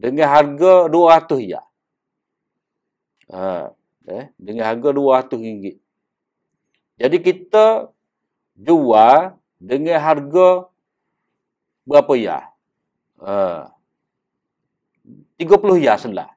[0.00, 1.60] Dengan harga 200 ya.
[3.28, 3.68] Ha,
[4.08, 5.76] Eh, dengan harga RM200.
[6.98, 7.88] Jadi kita
[8.58, 10.66] jual dengan harga
[11.86, 12.38] berapa ya?
[13.22, 13.70] Uh,
[15.38, 16.30] 30 ya selah.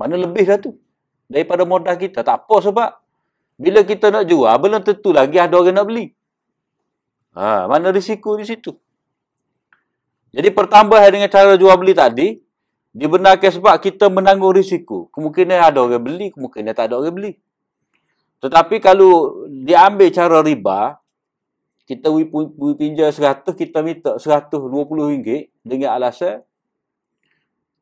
[0.00, 0.80] Mana lebih dah tu?
[1.28, 2.24] Daripada modal kita.
[2.24, 2.88] Tak apa sebab
[3.60, 6.10] bila kita nak jual, belum tentu lagi ada orang nak beli.
[7.36, 8.72] Ha, mana risiko di situ?
[10.32, 12.28] Jadi pertambahan dengan cara jual beli tadi,
[12.92, 15.12] dibenarkan sebab kita menanggung risiko.
[15.12, 17.32] Kemungkinan ada orang beli, kemungkinan tak ada orang beli.
[18.42, 20.98] Tetapi kalau diambil cara riba,
[21.86, 22.10] kita
[22.74, 24.58] pinjam 100, kita minta 120
[25.14, 26.42] ringgit dengan alasan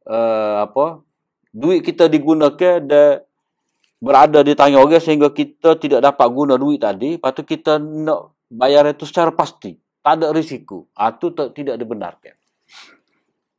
[0.08, 1.04] uh, apa
[1.52, 3.22] duit kita digunakan dan
[4.00, 8.32] berada di tangan orang sehingga kita tidak dapat guna duit tadi, lepas tu kita nak
[8.48, 9.76] bayar itu secara pasti.
[10.00, 10.88] Tak ada risiko.
[10.96, 12.34] Itu ha, tidak dibenarkan.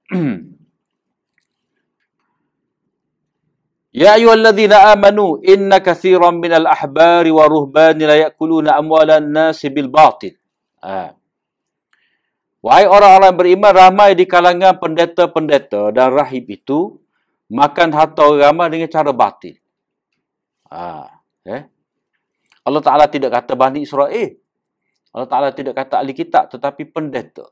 [3.91, 10.39] Ya ayyuhalladzina amanu inna katsiran minal ahbari wa ruhbani la ya'kuluna amwalan nasi bil batil.
[10.80, 11.12] Ha.
[12.63, 17.04] Wahai orang-orang beriman ramai di kalangan pendeta-pendeta dan rahib itu
[17.51, 19.60] makan harta orang ramai dengan cara batil.
[20.71, 21.12] Ha,
[21.51, 21.67] eh?
[22.63, 24.39] Allah Ta'ala tidak kata Bani Israel.
[25.12, 27.43] Allah Ta'ala tidak kata ahli kitab tetapi pendeta.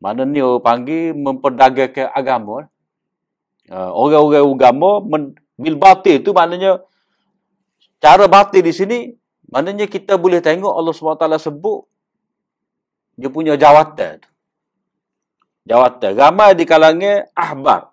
[0.00, 2.70] Mana ni orang panggil memperdagangkan agama.
[3.68, 5.22] Uh, orang-orang agama men,
[5.60, 6.80] bil batil tu maknanya
[8.00, 8.98] cara batil di sini
[9.52, 11.84] maknanya kita boleh tengok Allah SWT sebut
[13.18, 14.22] dia punya jawatan.
[15.66, 16.12] Jawatan.
[16.14, 17.90] Ramai di kalangan ahbar.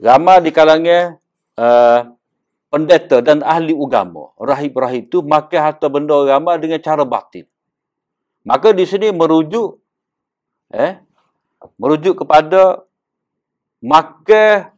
[0.00, 1.20] Ramai di kalangan
[1.60, 2.00] uh,
[2.72, 7.46] pendeta dan ahli agama, rahib-rahib itu makan harta benda agama dengan cara batin.
[8.42, 9.78] Maka di sini merujuk
[10.74, 10.98] eh
[11.78, 12.82] merujuk kepada
[13.84, 14.72] makan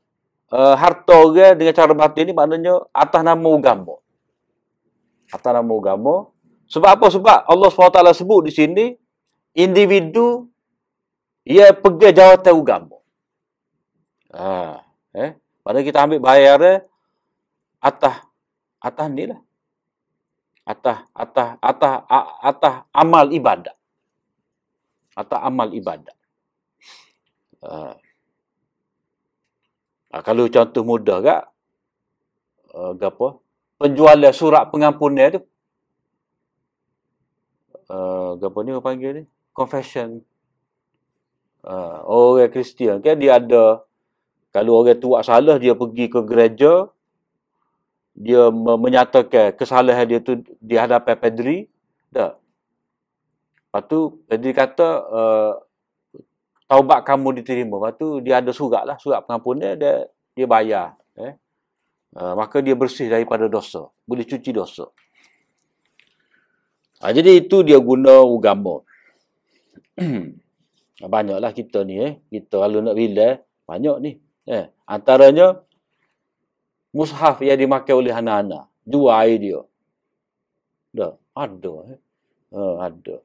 [0.50, 3.94] uh, harta orang dengan cara batin ini maknanya atas nama agama.
[5.30, 6.14] Atas nama agama.
[6.66, 7.06] Sebab apa?
[7.14, 8.86] Sebab Allah SWT sebut di sini
[9.54, 10.50] individu
[11.46, 12.98] ia pegang jawatan agama.
[14.34, 14.82] Ha,
[15.14, 15.38] eh?
[15.62, 16.82] Pada kita ambil bayar
[17.78, 18.26] atas
[18.82, 19.38] atas ni lah.
[20.66, 21.94] Atas atas atas
[22.42, 23.74] atas amal ibadah.
[25.14, 26.16] Atas amal ibadah.
[30.16, 31.42] Uh, kalau contoh mudah kak,
[32.72, 33.36] uh, apa?
[33.76, 35.40] Penjualan surat pengampunan tu.
[37.92, 39.22] Uh, apa ni panggil ni?
[39.52, 40.24] Confession.
[41.60, 43.84] Uh, orang Kristian kan dia ada
[44.56, 46.88] kalau orang tu buat salah, dia pergi ke gereja,
[48.16, 51.58] dia menyatakan kesalahan dia tu di hadapan padri,
[52.08, 52.40] dah.
[53.68, 55.52] Lepas tu, padri kata, uh,
[56.66, 57.78] taubat kamu diterima.
[57.78, 60.98] Lepas tu, dia ada surat lah, surat pengampunan, dia, dia bayar.
[61.16, 61.34] Eh?
[62.16, 63.90] Uh, maka dia bersih daripada dosa.
[64.06, 64.90] Boleh cuci dosa.
[67.04, 68.80] Ha, jadi itu dia guna agama.
[71.12, 72.12] Banyaklah kita ni eh.
[72.32, 74.12] Kita kalau nak bilang, banyak ni.
[74.48, 75.60] Eh, antaranya
[76.96, 78.70] mushaf yang dimakai oleh anak-anak.
[78.80, 79.60] Dua dia.
[80.96, 81.74] Dah, ada.
[81.92, 82.00] Eh.
[82.54, 83.16] Uh, ada.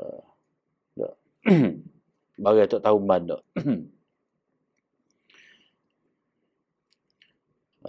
[0.00, 0.29] Uh,
[2.42, 3.36] Bagi tak tahu mana.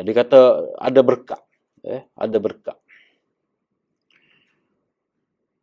[0.02, 1.42] Dia kata ada berkat.
[1.84, 2.78] Eh, ada berkat.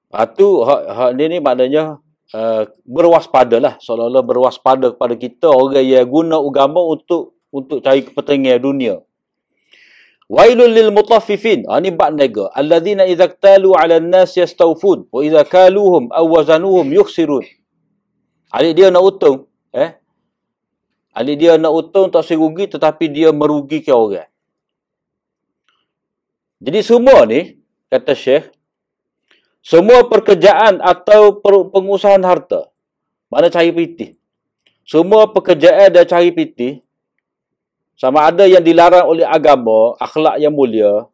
[0.09, 2.01] Itu hak, hak ni ni maknanya
[2.33, 9.01] uh, berwaspadalah seolah-olah berwaspada kepada kita orang yang guna agama untuk untuk cari kepentingan dunia
[10.29, 15.40] wailul lil mutaffifin ha, ni bab nega alladzina idza talu ala an-nas yastawfun wa idza
[15.48, 17.44] kaluhum aw wazanuhum yukhsirun
[18.52, 19.96] adik dia nak untung eh
[21.12, 24.30] adik dia nak untung tak serugi tetapi dia merugikan orang
[26.58, 28.52] jadi semua ni kata syekh
[29.68, 32.72] semua pekerjaan atau pengusahaan harta.
[33.28, 34.16] Mana cari piti.
[34.88, 36.80] Semua pekerjaan dan cari piti.
[37.98, 41.04] Sama ada yang dilarang oleh agama, akhlak yang mulia,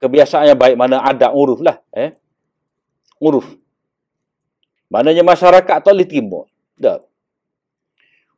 [0.00, 1.78] kebiasaan yang baik, mana ada uruf lah.
[1.94, 2.16] Eh?
[3.20, 3.46] Uruf.
[4.88, 6.44] Maknanya masyarakat tak boleh timur.
[6.80, 7.04] Tak.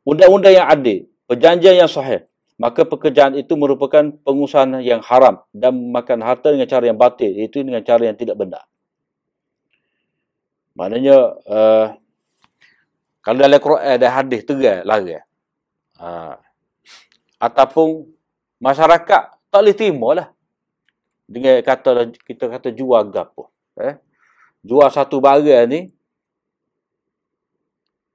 [0.03, 2.25] Undang-undang yang adil, perjanjian yang sahih,
[2.57, 7.61] maka pekerjaan itu merupakan pengusahaan yang haram dan makan harta dengan cara yang batil, itu
[7.61, 8.65] dengan cara yang tidak benar.
[10.73, 11.85] Maknanya uh,
[13.21, 15.21] kalau dalam Quran ada hadis tegas lari.
[16.01, 16.33] Uh,
[17.37, 18.09] ataupun
[18.57, 20.27] masyarakat tak boleh terima lah.
[21.29, 23.53] Dengan kata kita kata jual gapo.
[23.77, 23.95] Eh?
[24.65, 25.93] Jual satu barang ni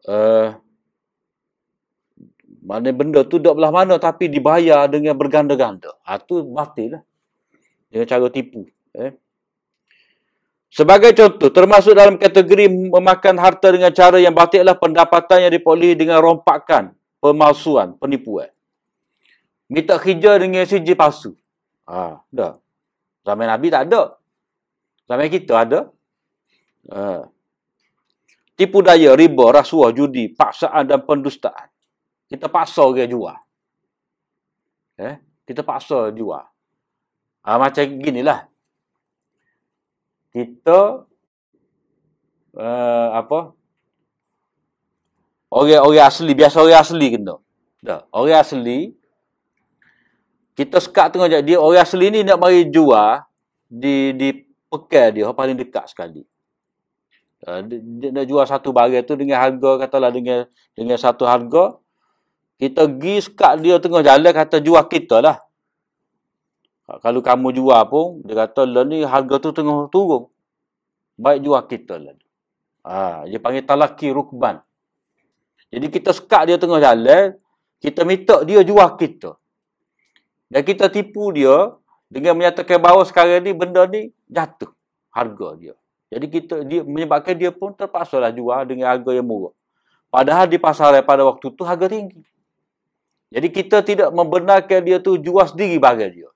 [0.06, 0.56] uh,
[2.66, 5.94] Mana benda tu duduk belah mana tapi dibayar dengan berganda-ganda.
[6.02, 7.02] Ha, tu batil lah.
[7.86, 8.66] Dengan cara tipu.
[8.90, 9.14] Eh?
[10.66, 15.94] Sebagai contoh, termasuk dalam kategori memakan harta dengan cara yang batil adalah pendapatan yang diperolehi
[15.94, 16.90] dengan rompakan,
[17.22, 18.50] pemalsuan, penipuan.
[19.70, 21.38] Minta kerja dengan siji palsu.
[21.86, 22.58] Ha, dah.
[23.22, 24.18] Zaman Nabi tak ada.
[25.06, 25.80] Zaman kita ada.
[26.90, 27.30] Ha.
[28.56, 31.68] Tipu daya, riba, rasuah, judi, paksaan dan pendustaan.
[32.26, 33.36] Kita paksa dia jual.
[34.96, 35.20] Eh?
[35.44, 36.44] Kita paksa jual.
[37.46, 38.48] Ha, macam ginilah
[40.36, 41.08] kita
[42.60, 43.56] uh, apa
[45.48, 47.40] orang-orang asli biasa orang asli kena
[47.80, 48.92] dah orang asli
[50.52, 53.24] kita sekat tengok dia orang asli ni nak mari jual
[53.64, 56.20] di di pekan dia paling dekat sekali
[57.44, 61.76] dia, dia nak jual satu barang tu dengan harga katalah dengan dengan satu harga
[62.56, 65.46] kita pergi sekat dia tengah jalan kata jual kita lah
[66.86, 70.30] Ha, kalau kamu jual pun, dia kata, lah ni harga tu tengah turun.
[71.18, 72.14] Baik jual kita lah.
[72.86, 74.62] Ha, dia panggil talaki rukban.
[75.74, 77.34] Jadi kita sekat dia tengah jalan,
[77.82, 79.34] kita minta dia jual kita.
[80.46, 81.74] Dan kita tipu dia
[82.06, 84.70] dengan menyatakan bahawa sekarang ni benda ni jatuh
[85.10, 85.74] harga dia.
[86.16, 89.52] Jadi kita dia menyebabkan dia pun terpaksa lah jual dengan harga yang murah.
[90.08, 92.24] Padahal di pasaran pada waktu tu harga tinggi.
[93.28, 96.32] Jadi kita tidak membenarkan dia tu jual sendiri barang dia.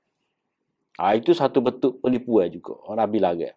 [1.01, 2.77] Ha, itu satu bentuk penipuan juga.
[2.85, 3.57] Orang Nabi larang.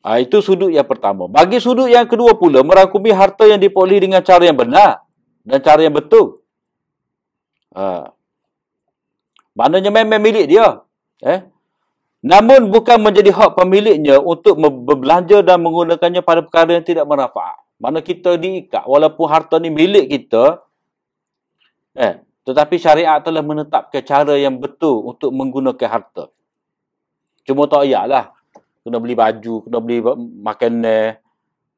[0.00, 1.28] Ha, itu sudut yang pertama.
[1.28, 5.04] Bagi sudut yang kedua pula, merangkumi harta yang diperolehi dengan cara yang benar
[5.44, 6.40] dan cara yang betul.
[7.76, 8.16] Ha.
[9.52, 10.80] Maknanya memang milik dia.
[11.20, 11.51] Eh?
[12.22, 17.58] Namun bukan menjadi hak pemiliknya untuk berbelanja dan menggunakannya pada perkara yang tidak bermanfaat.
[17.82, 20.62] Mana kita diikat walaupun harta ni milik kita,
[21.98, 26.30] eh, tetapi syariat telah menetapkan cara yang betul untuk menggunakan harta.
[27.42, 28.30] Cuma tak lah,
[28.82, 29.98] Kena beli baju, kena beli
[30.42, 31.22] makanan,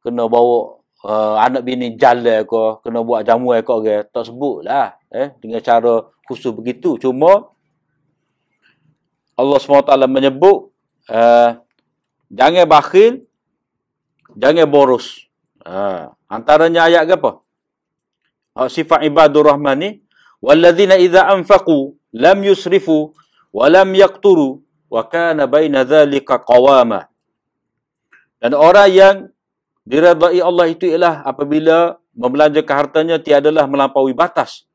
[0.00, 4.09] kena bawa uh, anak bini jalan ke, kena buat jamuan ke.
[4.09, 4.96] Tak sebut lah.
[5.12, 6.96] Eh, dengan cara khusus begitu.
[6.96, 7.52] Cuma
[9.35, 10.70] Allah SWT menyebut
[11.11, 11.59] uh,
[12.31, 13.27] jangan bakhil,
[14.35, 15.27] jangan boros.
[15.64, 17.42] Uh, antaranya ayat apa?
[18.55, 19.90] Uh, sifat ibadur rahman ni
[20.38, 23.11] walladzina idza anfaqu lam yusrifu
[23.51, 27.11] wa lam yaqturu wa kana baina dhalika qawama.
[28.38, 29.16] Dan orang yang
[29.88, 34.68] diridai Allah itu ialah apabila membelanjakan hartanya tiadalah melampaui batas.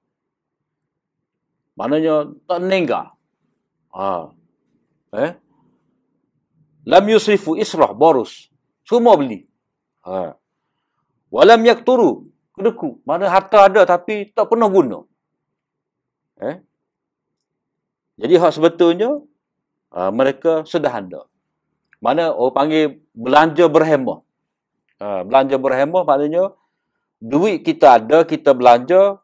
[1.79, 3.05] Maknanya tak meninggal.
[3.95, 4.35] Ha,
[5.13, 5.31] eh
[6.85, 8.49] lam yusrifu israh boros
[8.85, 9.45] semua beli
[10.05, 10.33] ha.
[11.33, 15.09] walam yakturu kedeku mana harta ada tapi tak pernah guna
[16.39, 16.55] Eh?
[18.19, 19.19] Jadi hak sebetulnya
[19.91, 21.27] uh, mereka sederhana.
[21.99, 24.23] Mana orang panggil belanja berhemah.
[24.99, 26.55] Uh, belanja berhemah maknanya
[27.19, 29.19] duit kita ada, kita belanja,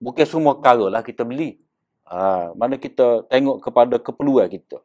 [0.00, 1.60] bukan semua perkara lah kita beli.
[2.08, 4.80] Uh, mana kita tengok kepada keperluan kita.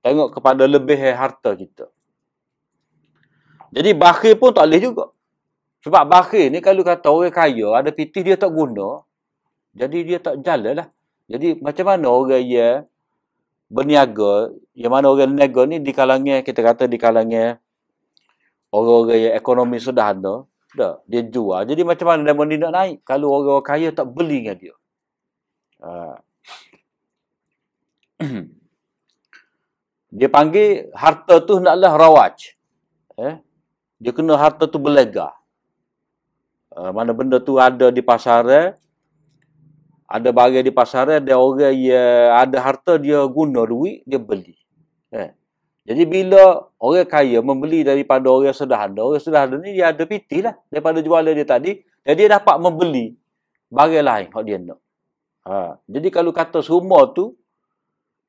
[0.00, 1.86] Tengok kepada lebih harta kita.
[3.70, 5.04] Jadi bakhir pun tak boleh juga.
[5.80, 9.00] Sebab bakhir ni kalau kata orang kaya, ada pitih dia tak guna,
[9.72, 10.88] jadi dia tak jalan lah.
[11.30, 12.84] Jadi macam mana orang yang
[13.70, 17.56] berniaga, yang mana orang niaga ni di kalangan, kita kata di kalangan
[18.74, 21.62] orang-orang yang ekonomi sederhana, dah, dia jual.
[21.64, 24.74] Jadi macam mana dia ni nak naik kalau orang, -orang kaya tak beli dengan dia.
[25.80, 26.20] Ha.
[30.10, 32.54] dia panggil harta tu naklah rawaj.
[33.18, 33.38] Eh?
[34.02, 35.30] Dia kena harta tu berlega.
[36.70, 38.78] Uh, mana benda tu ada di pasaran,
[40.10, 44.58] ada barang di pasaran ada orang yang ada harta dia guna duit dia beli
[45.14, 45.30] eh.
[45.86, 50.58] jadi bila orang kaya membeli daripada orang sederhana orang sederhana ni dia ada piti lah
[50.66, 53.14] daripada jualan dia tadi dan dia dapat membeli
[53.70, 54.78] barang lain yang dia nak
[55.46, 55.78] ha.
[55.86, 57.38] jadi kalau kata semua tu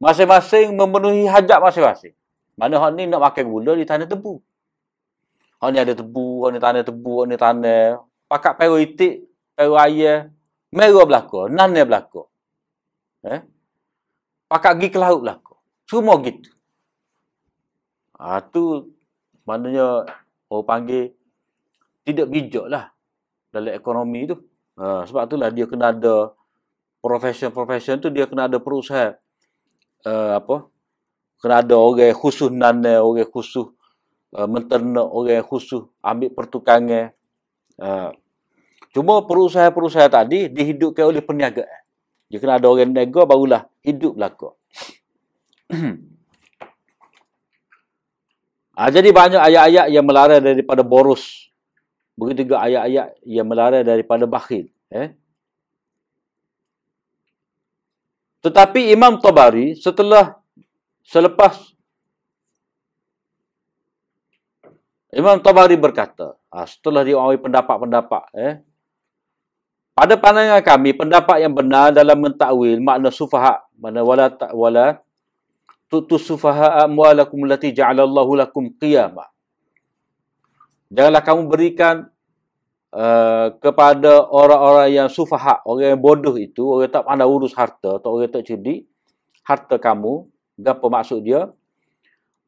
[0.02, 2.18] masing-masing memenuhi hajat masing-masing
[2.58, 4.42] mana hak ni nak makan gula di tanah tebu
[5.62, 9.78] hak ni ada tebu hak ni tanah tebu hak ni tanah pakat peru itik peru
[9.78, 10.34] ayah
[10.72, 12.32] Merah belaka, nana belaka.
[13.28, 13.44] Eh?
[14.48, 15.56] Pakat pergi ke laut belaka.
[15.84, 16.48] Semua gitu.
[18.16, 18.96] Ha, tu
[19.44, 20.08] maknanya
[20.48, 21.12] orang panggil
[22.08, 22.96] tidak bijak lah
[23.52, 24.40] dalam ekonomi tu.
[24.80, 26.32] Ha, sebab itulah dia kena ada
[27.04, 29.12] profession-profession tu dia kena ada perusahaan
[30.06, 30.68] uh, apa?
[31.42, 33.66] Kena ada orang khusus nana, orang khusus
[34.38, 37.14] uh, menternak, orang khusus ambil pertukangan.
[37.82, 38.14] Uh,
[38.92, 41.82] Cuma perusahaan-perusahaan tadi dihidupkan oleh perniagaan.
[42.28, 44.52] Jika ada orang nego, barulah hidup belaka.
[48.76, 51.52] ha, jadi banyak ayat-ayat yang melarang daripada boros.
[52.20, 54.68] Begitu juga ayat-ayat yang melarang daripada bakhil.
[54.92, 55.16] Eh?
[58.42, 60.38] Tetapi Imam Tabari setelah
[61.06, 61.72] selepas
[65.12, 68.64] Imam Tabari berkata, ha, setelah dia pendapat-pendapat, eh,
[69.92, 75.04] pada pandangan kami, pendapat yang benar dalam mentakwil makna sufaha, mana wala ta, wala
[75.92, 79.28] tutu sufaha amwalakum lati ja'alallahu lakum qiyamah.
[80.88, 82.08] Janganlah kamu berikan
[82.96, 88.00] uh, kepada orang-orang yang sufaha, orang yang bodoh itu, orang yang tak pandai urus harta
[88.00, 88.88] atau orang yang tak cerdik,
[89.48, 90.28] harta kamu,
[90.62, 91.50] apa maksud dia?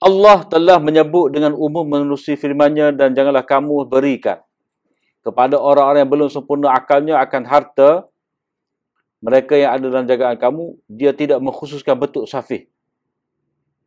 [0.03, 4.43] Allah telah menyebut dengan umum menerusi firman-Nya dan janganlah kamu berikan
[5.23, 7.89] kepada orang-orang yang belum sempurna akalnya akan harta
[9.23, 12.67] mereka yang ada dalam jagaan kamu, dia tidak mengkhususkan bentuk safih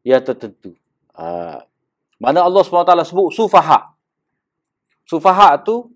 [0.01, 0.73] yang tertentu.
[1.13, 1.61] Ha.
[2.17, 3.93] Mana Allah SWT sebut sufaha.
[5.05, 5.93] Sufaha tu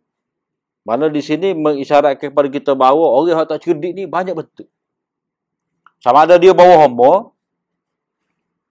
[0.84, 4.68] mana di sini mengisyaratkan kepada kita bahawa orang yang tak cerdik ni banyak bentuk.
[6.00, 7.36] Sama ada dia bawa homo,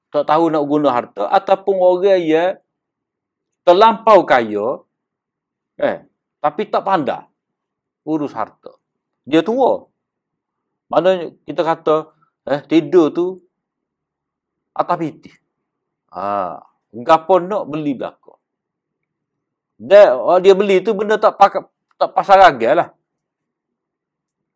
[0.10, 2.58] tak tahu nak guna harta, ataupun orang yang
[3.62, 4.82] terlampau kaya,
[5.78, 6.10] eh,
[6.42, 7.30] tapi tak pandai
[8.10, 8.74] urus harta.
[9.30, 9.86] Dia tua.
[10.90, 11.96] Mana kita kata
[12.50, 13.26] eh tidur tu
[14.74, 15.30] atas piti.
[16.10, 16.58] Ha,
[17.06, 18.34] gapo nak beli belaka.
[19.78, 21.62] Dia oh, dia beli tu benda tak pakai
[22.00, 22.90] tak pasal ragai lah.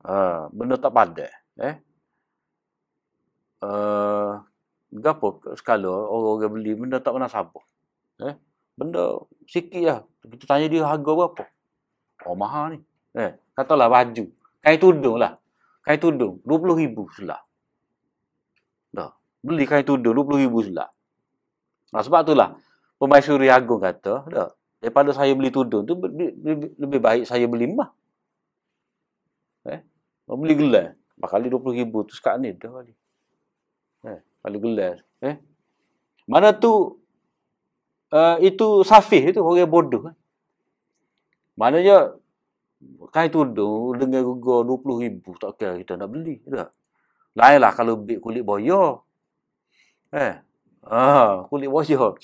[0.08, 1.32] Ha, benda tak padat.
[1.60, 1.76] Eh.
[3.64, 4.44] Uh,
[4.92, 7.64] gapo sekala orang-orang beli benda tak pernah sabar.
[8.24, 8.36] Eh.
[8.80, 10.00] Benda sikit lah.
[10.24, 11.44] Kita tanya dia harga berapa.
[12.24, 12.80] Oh mahal ni.
[13.14, 14.26] Eh, katalah baju.
[14.64, 15.36] Kain tudung lah.
[15.84, 16.40] Kain tudung.
[16.48, 17.42] RM20,000 selah.
[18.96, 19.12] Dah.
[19.44, 20.90] Beli kain tudung RM20,000 selah.
[21.92, 22.50] Nah, sebab itulah.
[22.98, 24.50] Pemaisuri Agung kata, dah.
[24.84, 27.88] Daripada saya beli tudung tu, lebih, baik saya beli emas.
[29.64, 29.80] Eh,
[30.28, 31.00] beli gelar.
[31.16, 32.52] Bakal RM20,000 tu sekarang ni.
[32.52, 32.92] Dah kali.
[34.12, 35.00] Eh, kali gelar.
[35.24, 35.40] Eh.
[36.28, 37.00] Mana tu,
[38.12, 40.16] uh, itu safih itu, orang bodoh kan.
[41.56, 42.20] Maknanya
[43.16, 46.44] kain tudung dengan harga RM20,000 tak kira kita nak beli.
[46.44, 46.76] Tak?
[47.40, 49.08] Lainlah kalau beli kulit boyo.
[50.12, 50.44] Eh.
[50.84, 52.20] Ah, kulit boyo.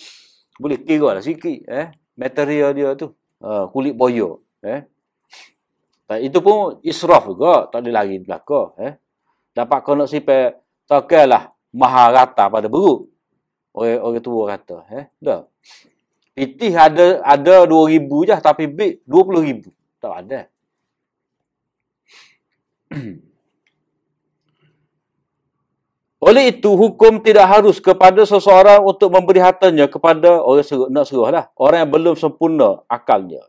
[0.60, 1.64] Boleh kira lah sikit.
[1.72, 1.88] Eh.
[2.20, 3.16] Material dia tu.
[3.40, 4.44] Ah, kulit boyo.
[4.60, 4.84] Eh.
[6.04, 7.72] Tak, itu pun israf juga.
[7.72, 8.76] Tak boleh lari belakang.
[8.84, 8.94] Eh.
[9.56, 10.52] Dapat kau nak sipai
[10.84, 13.08] tak kira lah mahal rata pada beruk.
[13.72, 14.78] Orang, orang tua kata.
[14.92, 15.06] Eh.
[15.16, 15.48] Dah.
[16.36, 19.72] Pitih ada ada 2000 je tapi big 20000.
[20.04, 20.40] Tak ada.
[26.20, 31.32] Oleh itu hukum tidak harus kepada seseorang untuk memberi hartanya kepada orang seru, nak seruh
[31.32, 31.48] lah.
[31.56, 33.40] Orang yang belum sempurna akalnya.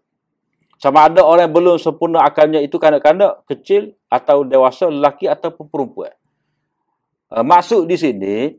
[0.79, 6.14] Sama ada orang yang belum sempurna akalnya itu kanak-kanak, kecil atau dewasa, lelaki ataupun perempuan.
[7.27, 8.55] Uh, maksud di sini,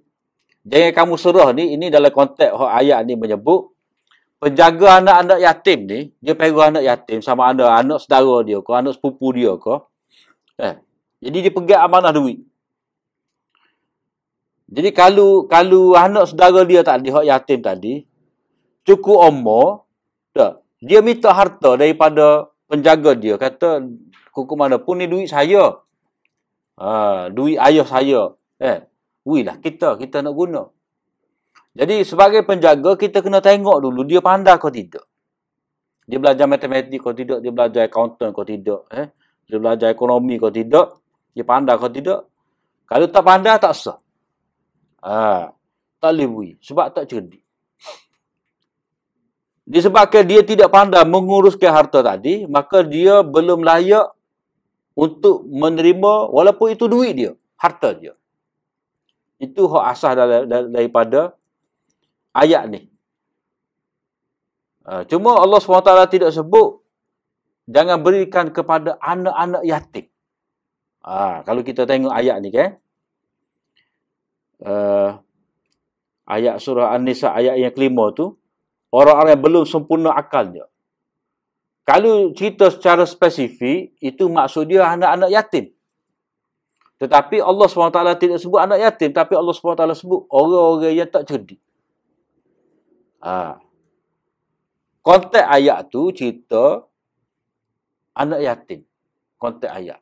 [0.67, 3.71] jangan kamu seruh ni, ini dalam konteks ayat ni menyebut,
[4.43, 8.99] penjaga anak-anak yatim ni, dia pegang anak yatim sama ada anak saudara dia ke, anak
[8.99, 9.75] sepupu dia ke.
[10.59, 10.75] Eh,
[11.23, 12.43] jadi dia pegang amanah duit.
[14.71, 17.93] Jadi kalau kalau anak saudara dia tadi, hak yatim tadi,
[18.87, 19.83] cukup umur,
[20.31, 23.35] tak, dia minta harta daripada penjaga dia.
[23.35, 23.83] Kata,
[24.31, 25.75] kuku mana pun ni duit saya.
[26.79, 28.31] Ha, duit ayah saya.
[28.63, 28.79] Eh,
[29.27, 30.63] wih lah kita, kita nak guna.
[31.75, 35.03] Jadi sebagai penjaga kita kena tengok dulu dia pandai kau tidak.
[36.07, 39.07] Dia belajar matematik kau tidak, dia belajar accountant kau tidak, eh.
[39.47, 40.99] Dia belajar ekonomi kau tidak,
[41.35, 42.27] dia pandai kau tidak.
[42.87, 44.00] Kalau tak pandai tak sah.
[45.01, 45.49] Ha,
[46.01, 47.41] tak boleh sebab tak cerdik.
[49.65, 54.09] Disebabkan dia tidak pandai menguruskan harta tadi, maka dia belum layak
[54.97, 58.13] untuk menerima walaupun itu duit dia, harta dia.
[59.41, 60.13] Itu hak asas
[60.69, 61.33] daripada
[62.35, 62.91] ayat ni.
[64.81, 66.81] Uh, cuma Allah SWT tidak sebut
[67.69, 70.05] jangan berikan kepada anak-anak yatim.
[71.05, 72.77] Uh, kalau kita tengok ayat ni kan.
[74.61, 75.17] Uh,
[76.29, 78.37] ayat surah An-Nisa ayat yang kelima tu.
[78.91, 80.67] Orang-orang yang belum sempurna akalnya.
[81.87, 85.65] Kalau cerita secara spesifik, itu maksud dia anak-anak yatim.
[87.01, 89.09] Tetapi Allah SWT tidak sebut anak yatim.
[89.09, 91.57] Tapi Allah SWT sebut orang-orang yang tak cerdik.
[93.25, 93.57] Ha.
[95.01, 96.85] Konteks ayat tu cerita
[98.13, 98.81] anak yatim.
[99.41, 99.97] konteks ayat.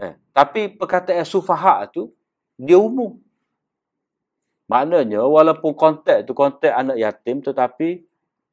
[0.00, 2.08] Eh, tapi perkataan sufaha tu
[2.56, 3.20] dia umum.
[4.64, 8.00] Maknanya walaupun konteks tu konteks anak yatim tetapi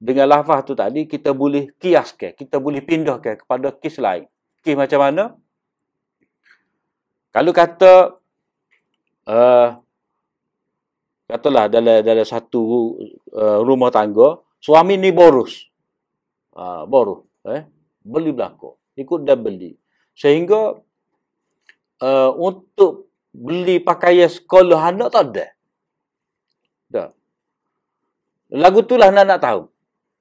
[0.02, 4.28] dengan lafaz tu tadi kita boleh kiaskan, kita boleh pindahkan kepada kes lain.
[4.60, 5.24] Kes macam mana?
[7.32, 8.20] Kalau kata
[9.30, 9.70] uh,
[11.32, 12.98] katalah dalam dalam satu
[13.32, 15.72] uh, rumah tangga, suami ni boros.
[16.52, 17.64] Uh, boros, eh?
[18.04, 18.84] Beli belako.
[19.00, 19.80] Ikut dah beli.
[20.12, 20.76] Sehingga
[22.04, 25.48] uh, untuk beli pakaian sekolah anak tak ada.
[26.92, 27.10] Tak.
[28.52, 29.62] Lagu tu lah nak nak tahu.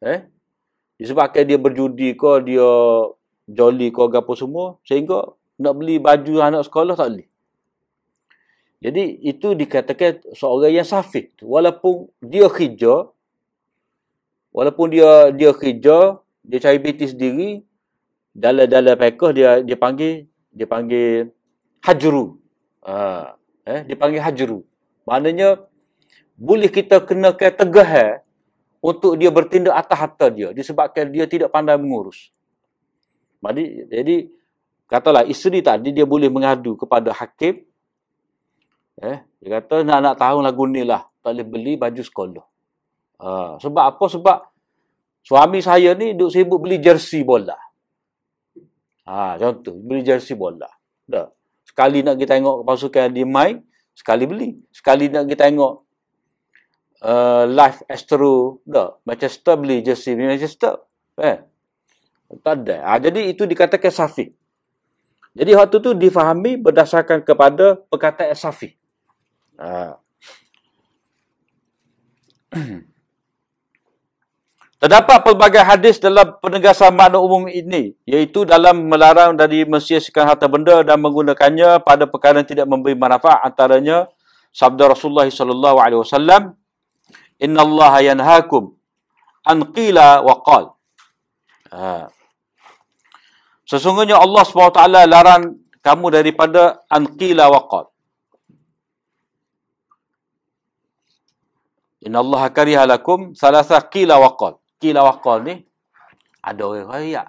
[0.07, 0.23] Eh?
[0.97, 2.71] Disebabkan dia berjudi ke, dia
[3.51, 4.79] joli ke apa semua.
[4.87, 7.29] Sehingga nak beli baju anak sekolah tak boleh.
[8.81, 11.29] Jadi itu dikatakan seorang yang safih.
[11.45, 13.13] Walaupun dia kerja,
[14.57, 17.61] walaupun dia dia kerja, dia cari biti sendiri,
[18.33, 21.29] dalam dalam pekah dia dia panggil dia panggil
[21.85, 22.41] hajru.
[22.81, 23.37] Ha,
[23.69, 24.65] eh dia panggil hajru.
[25.05, 25.61] Maknanya
[26.41, 28.25] boleh kita kenakan tegah
[28.81, 32.33] untuk dia bertindak atas harta dia disebabkan dia tidak pandai mengurus.
[33.45, 34.17] Jadi, jadi
[34.89, 37.61] katalah isteri tadi dia boleh mengadu kepada hakim.
[39.01, 41.05] Eh, dia kata nak nak tahu lagu ni lah.
[41.21, 42.45] Tak boleh beli baju sekolah.
[43.21, 44.05] Ha, sebab apa?
[44.09, 44.39] Sebab
[45.21, 47.57] suami saya ni duk sibuk beli jersey bola.
[49.05, 50.69] Ha, contoh, beli jersey bola.
[51.05, 51.29] Dah.
[51.69, 53.61] Sekali nak kita tengok pasukan dia main,
[53.93, 54.57] sekali beli.
[54.73, 55.90] Sekali nak kita tengok
[57.05, 58.97] uh, live Astro dah.
[59.05, 60.81] Manchester beli jersey Manchester
[61.21, 61.45] eh?
[62.31, 62.77] Tak ada.
[62.87, 64.31] Ha, jadi itu dikatakan safi.
[65.35, 68.71] Jadi waktu tu difahami berdasarkan kepada perkataan safi.
[69.59, 69.99] Ha.
[74.81, 80.81] Terdapat pelbagai hadis dalam penegasan makna umum ini, iaitu dalam melarang dari mensiaskan harta benda
[80.81, 84.09] dan menggunakannya pada perkara yang tidak memberi manfaat antaranya
[84.57, 86.57] sabda Rasulullah sallallahu alaihi wasallam
[87.41, 88.77] Inna Allah yanhakum
[89.49, 90.65] an qila wa qal.
[91.73, 92.13] Ha.
[93.65, 95.43] Sesungguhnya Allah SWT larang
[95.81, 97.87] kamu daripada an qila wa qal.
[102.05, 104.61] Inna Allah kariha lakum salasa qila wa qal.
[104.81, 105.55] Qila wa qal ni
[106.41, 107.29] ada orang royak.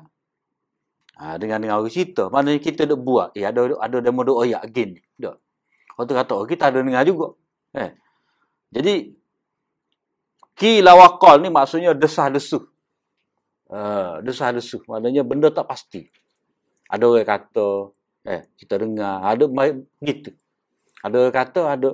[1.21, 2.27] Ha, dengan dengan orang cerita.
[2.33, 3.35] Mana kita duk buat.
[3.37, 4.97] Eh, ada ada demo duk royak again.
[5.19, 5.37] Tak.
[6.01, 7.37] Orang tu kata, oh, kita ada dengar juga.
[7.77, 7.91] Eh.
[8.71, 9.13] Jadi,
[10.61, 12.61] Kila wakal ni maksudnya desah-desuh.
[13.65, 14.85] Uh, desah-desuh.
[14.85, 16.05] Maknanya benda tak pasti.
[16.85, 17.89] Ada orang kata,
[18.29, 19.25] eh, kita dengar.
[19.25, 19.49] Ada
[20.05, 20.29] gitu.
[21.01, 21.89] Ada orang kata, ada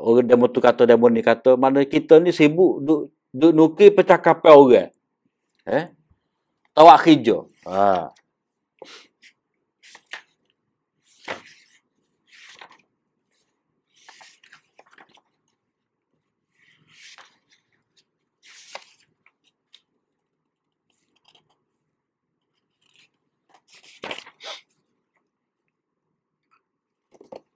[0.00, 4.52] orang demo tu kata, demo ni kata, mana kita ni sibuk duk, duk nukir percakapan
[4.56, 4.90] orang.
[5.68, 5.92] Eh?
[6.72, 7.52] Tawak hijau.
[7.68, 8.08] Ha.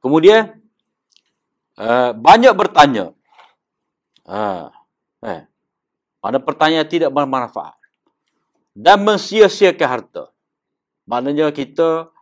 [0.04, 0.60] Kemudian
[1.80, 3.16] uh, banyak bertanya.
[4.28, 4.68] Uh,
[5.24, 5.48] eh,
[6.20, 7.72] mana pertanyaan tidak bermanfaat.
[8.76, 10.28] Dan mensia-siakan harta.
[11.08, 12.12] Maknanya kita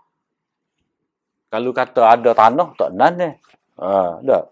[1.51, 3.35] kalau kata ada tanah tak nan eh.
[3.83, 4.45] Ha, tak.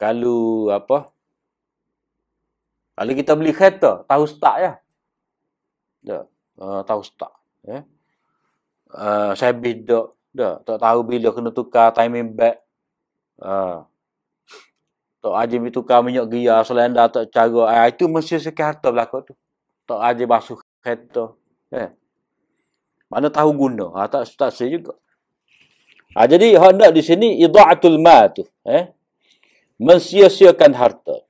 [0.00, 1.12] Kalau apa?
[2.96, 4.72] Kalau kita beli kereta, tahu start ya.
[6.08, 6.24] Tak.
[6.56, 7.36] Uh, tahu start.
[7.68, 7.84] Ya.
[8.88, 12.62] Uh, saya bidok Dah, tak tahu bila kena tukar timing back.
[13.42, 13.82] Ha.
[15.20, 17.66] Tak aja mi tukar minyak gear selenda tak cara.
[17.68, 19.34] Ha, itu mesti sikit harta berlaku tu.
[19.90, 21.34] Tak aja basuh kereta.
[21.74, 21.90] Eh.
[23.10, 23.90] Mana tahu guna.
[23.98, 24.94] Ha, tak tak saya juga.
[26.14, 28.90] Ha, jadi hendak di sini idaatul ma tu, eh.
[29.82, 31.26] Mensia-siakan harta.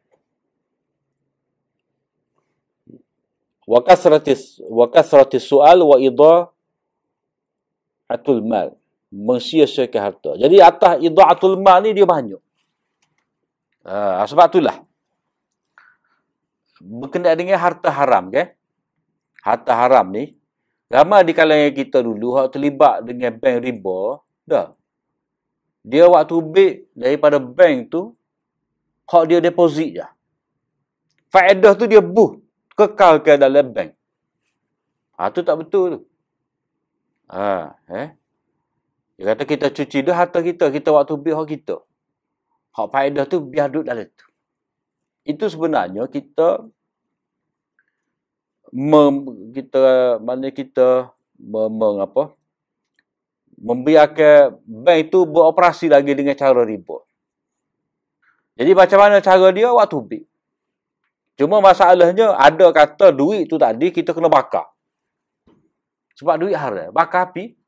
[3.65, 6.51] Wa kasratis wa kasratis soal wa idaatul
[8.43, 8.75] mal
[9.11, 10.31] mensia-siakan harta.
[10.39, 12.39] Jadi atas idaatul mal ni dia banyak.
[13.83, 14.77] Uh, sebab itulah.
[16.81, 18.55] Berkenaan dengan harta haram kan?
[19.45, 20.41] Harta haram ni
[20.91, 24.01] ramai di kalangan kita dulu hak terlibat dengan bank riba,
[24.43, 24.75] dah.
[25.87, 28.13] Dia waktu ambil daripada bank tu
[29.07, 30.07] hak dia deposit je.
[31.31, 32.37] Faedah tu dia buh
[32.75, 33.95] kekal ke dalam bank.
[35.15, 36.01] Ha tu tak betul tu.
[37.31, 38.20] Ha, eh.
[39.21, 41.77] Dia kata kita cuci dah harta kita, kita waktu bih hak kita.
[42.73, 44.25] Hak faedah tu biar duduk dalam tu.
[45.29, 46.65] Itu sebenarnya kita
[48.73, 52.33] mem, kita mana kita mengapa
[53.61, 57.05] membiarkan bank itu beroperasi lagi dengan cara riba.
[58.57, 60.25] Jadi macam mana cara dia waktu big.
[61.37, 64.65] Cuma masalahnya ada kata duit tu tadi kita kena bakar.
[66.17, 66.89] Sebab duit haram.
[66.89, 67.60] Bakar api.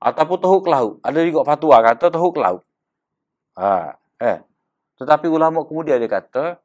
[0.00, 0.96] Ataupun tahu ke laut.
[1.04, 2.64] Ada juga fatwa kata tahu ke laut.
[3.60, 4.40] Ha, eh.
[4.96, 6.56] Tetapi ulama kemudian dia kata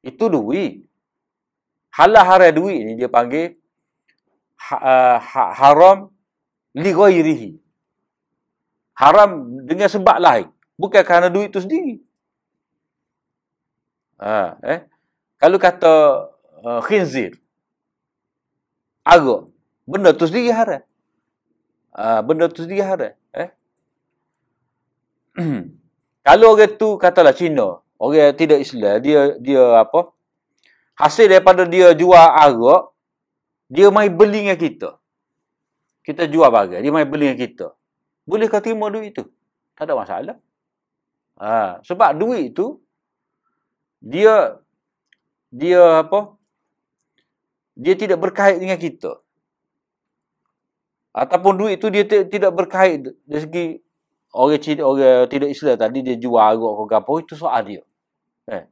[0.00, 0.88] itu duit.
[1.92, 3.60] Halal haram duit ni dia panggil
[4.56, 6.08] ha, uh, ha, haram
[6.72, 7.50] li ghairihi.
[8.96, 10.48] Haram dengan sebab lain.
[10.80, 12.00] Bukan kerana duit itu sendiri.
[14.20, 14.80] Ha, eh?
[15.40, 15.92] Kalau kata
[16.60, 17.40] uh, khinzir,
[19.00, 19.48] agak,
[19.88, 20.84] benda tu sendiri haram.
[21.90, 23.12] Uh, benda tu sendiri haram.
[23.34, 23.50] Eh?
[26.26, 30.12] Kalau orang tu katalah Cina, orang tidak Islam, dia dia apa?
[30.94, 32.14] Hasil daripada dia jual
[32.44, 32.92] arak,
[33.72, 34.90] dia mai beli dengan kita.
[36.04, 37.66] Kita jual bagai, dia mai beli dengan kita.
[38.28, 39.24] Boleh kau terima duit tu?
[39.74, 40.36] Tak ada masalah.
[41.40, 42.84] Ha, sebab duit tu
[43.96, 44.60] dia
[45.48, 46.36] dia apa?
[47.74, 49.24] Dia tidak berkait dengan kita.
[51.10, 53.66] Ataupun duit tu dia tidak berkait dari segi
[54.30, 57.82] orang tidak orang tidak Islam tadi dia jual arak ke apa itu soal dia.
[58.46, 58.64] Eh.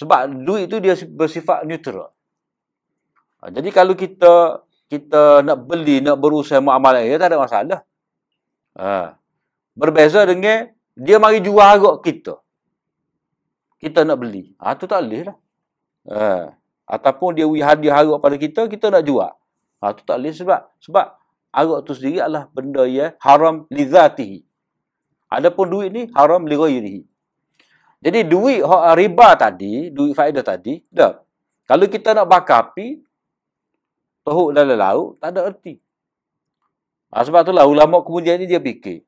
[0.00, 2.08] Sebab duit tu dia bersifat neutral.
[3.44, 7.80] Ha, jadi kalau kita kita nak beli, nak berusaha muamalah dia tak ada masalah.
[8.80, 9.20] Ha.
[9.76, 12.40] Berbeza dengan dia mari jual arak kita
[13.78, 14.52] kita nak beli.
[14.58, 15.36] Ah ha, tu tak boleh lah.
[16.10, 16.50] Ha.
[16.84, 19.30] Ataupun dia hadiah arak pada kita, kita nak jual.
[19.78, 21.06] Ha, tu tak boleh sebab sebab
[21.54, 24.38] arak tu sendiri adalah benda ya haram li zatihi.
[25.30, 27.02] Adapun duit ni haram li ghairihi.
[27.98, 28.62] Jadi duit
[28.94, 31.18] riba tadi, duit faedah tadi, dah.
[31.66, 33.02] Kalau kita nak bakar api,
[34.22, 35.74] tohuk dalam laut, tak ada erti.
[37.10, 39.02] Ha, sebab itulah ulama kemudian ni dia fikir.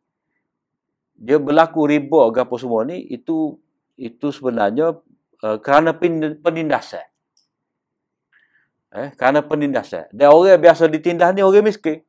[1.20, 3.60] Dia berlaku riba apa semua ni, itu
[4.00, 4.96] itu sebenarnya
[5.44, 5.92] uh, kerana
[6.40, 7.04] penindasan.
[8.90, 10.10] Eh, kerana penindasan.
[10.10, 12.02] Dan orang yang biasa ditindas ni orang miskin.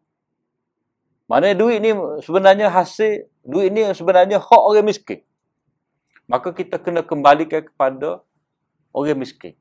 [1.29, 1.93] Mana duit ni
[2.25, 5.21] sebenarnya hasil, duit ni sebenarnya hak orang miskin.
[6.25, 8.25] Maka kita kena kembalikan kepada
[8.91, 9.53] orang miskin.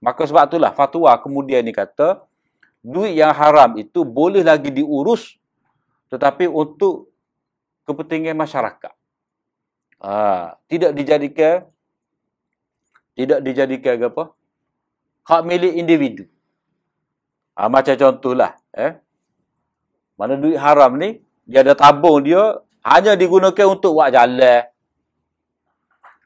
[0.00, 2.24] Maka sebab itulah fatwa kemudian ni kata,
[2.80, 5.36] duit yang haram itu boleh lagi diurus
[6.08, 7.12] tetapi untuk
[7.84, 8.92] kepentingan masyarakat.
[10.00, 11.68] Ha, tidak dijadikan
[13.14, 14.34] tidak dijadikan apa?
[15.24, 16.33] Hak milik individu.
[17.54, 18.98] Ha, macam contohlah, eh.
[20.18, 24.66] Mana duit haram ni, dia ada tabung dia hanya digunakan untuk buat jalan.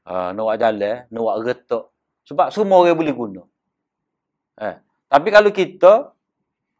[0.08, 1.84] Ha, nak buat jalan, nak buat retak.
[2.24, 3.42] Sebab semua orang boleh guna.
[4.60, 4.76] Eh.
[5.08, 6.12] Tapi kalau kita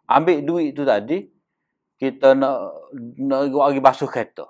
[0.09, 1.29] ambil duit tu tadi,
[2.01, 2.57] kita nak
[3.21, 4.49] nak bagi basuh kereta.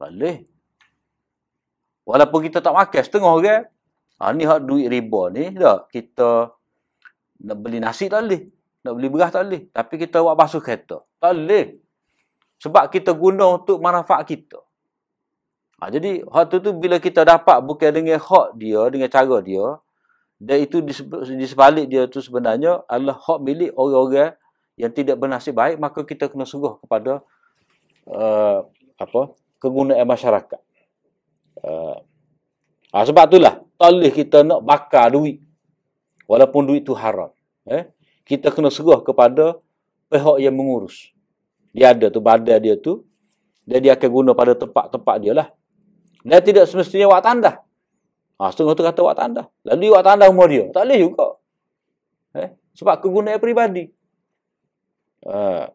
[0.00, 0.44] Boleh.
[2.08, 3.62] Walaupun kita tak makan setengah orang,
[4.20, 6.52] ha, ni hak duit riba ni dah kita
[7.40, 8.42] nak beli nasi tak boleh.
[8.80, 9.68] Nak beli beras tak boleh.
[9.72, 11.04] Tapi kita buat basuh kereta.
[11.20, 11.76] Tak boleh.
[12.60, 14.60] Sebab kita guna untuk manfaat kita.
[15.80, 19.80] Ha, jadi hak tu tu bila kita dapat bukan dengan hak dia, dengan cara dia,
[20.36, 24.36] dan itu di sebalik dia tu sebenarnya adalah hak milik orang-orang
[24.76, 27.24] yang tidak bernasib baik, maka kita kena sungguh kepada
[28.12, 28.60] uh,
[29.00, 29.20] apa
[29.56, 30.60] kegunaan masyarakat.
[31.64, 31.96] Uh,
[32.92, 35.40] ha, sebab itulah, tak boleh kita nak bakar duit.
[36.28, 37.32] Walaupun duit itu haram.
[37.64, 37.88] Eh?
[38.30, 39.58] Kita kena serah kepada
[40.06, 41.10] pihak yang mengurus.
[41.74, 43.02] Dia ada tu, badan dia tu.
[43.66, 45.50] Dan dia akan guna pada tempat-tempat dia lah.
[46.22, 47.58] Dia tidak semestinya buat tanda.
[48.38, 49.42] Ha, setengah tu kata buat tanda.
[49.66, 50.70] Lalu buat tanda umur dia.
[50.70, 51.26] Tak boleh juga.
[52.38, 52.54] Eh?
[52.78, 53.90] Sebab kegunaan peribadi.
[55.26, 55.66] Uh,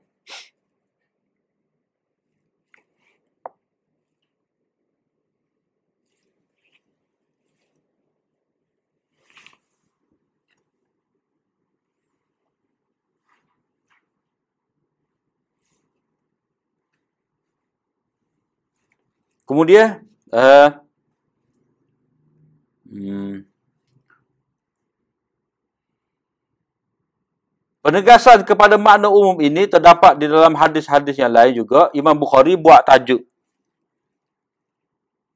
[19.45, 20.01] Kemudian
[20.33, 20.69] uh,
[22.89, 23.45] hmm,
[27.85, 31.93] penegasan kepada makna umum ini terdapat di dalam hadis-hadis yang lain juga.
[31.93, 33.21] Imam Bukhari buat tajuk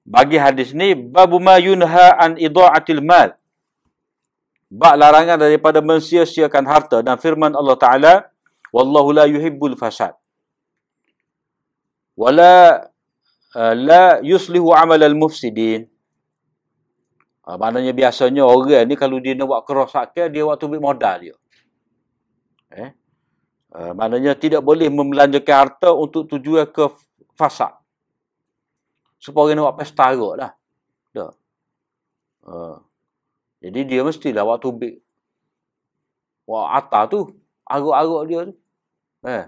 [0.10, 3.38] bagi hadis ni babu ma yunha an idaatil mal.
[4.70, 8.14] Bab larangan daripada mensia-siakan harta dan firman Allah Taala
[8.74, 10.18] wallahu la yuhibbul fasad.
[12.18, 12.89] Wala
[13.56, 15.90] la yuslihu amal al-mufsidin.
[17.48, 21.36] Ha, maknanya biasanya orang ni kalau dia nak buat kerosakan, dia waktu ambil modal dia.
[22.70, 22.90] Eh?
[23.74, 26.90] Uh, maknanya tidak boleh membelanjakan harta untuk tujuan ke
[27.34, 27.74] fasad.
[29.18, 30.52] Supaya orang nak buat pesta agak lah.
[32.50, 32.82] Uh,
[33.62, 34.96] jadi dia mestilah waktu big.
[36.50, 37.20] Wah, atas tu.
[37.70, 38.54] Agak-agak dia tu.
[39.30, 39.46] Eh.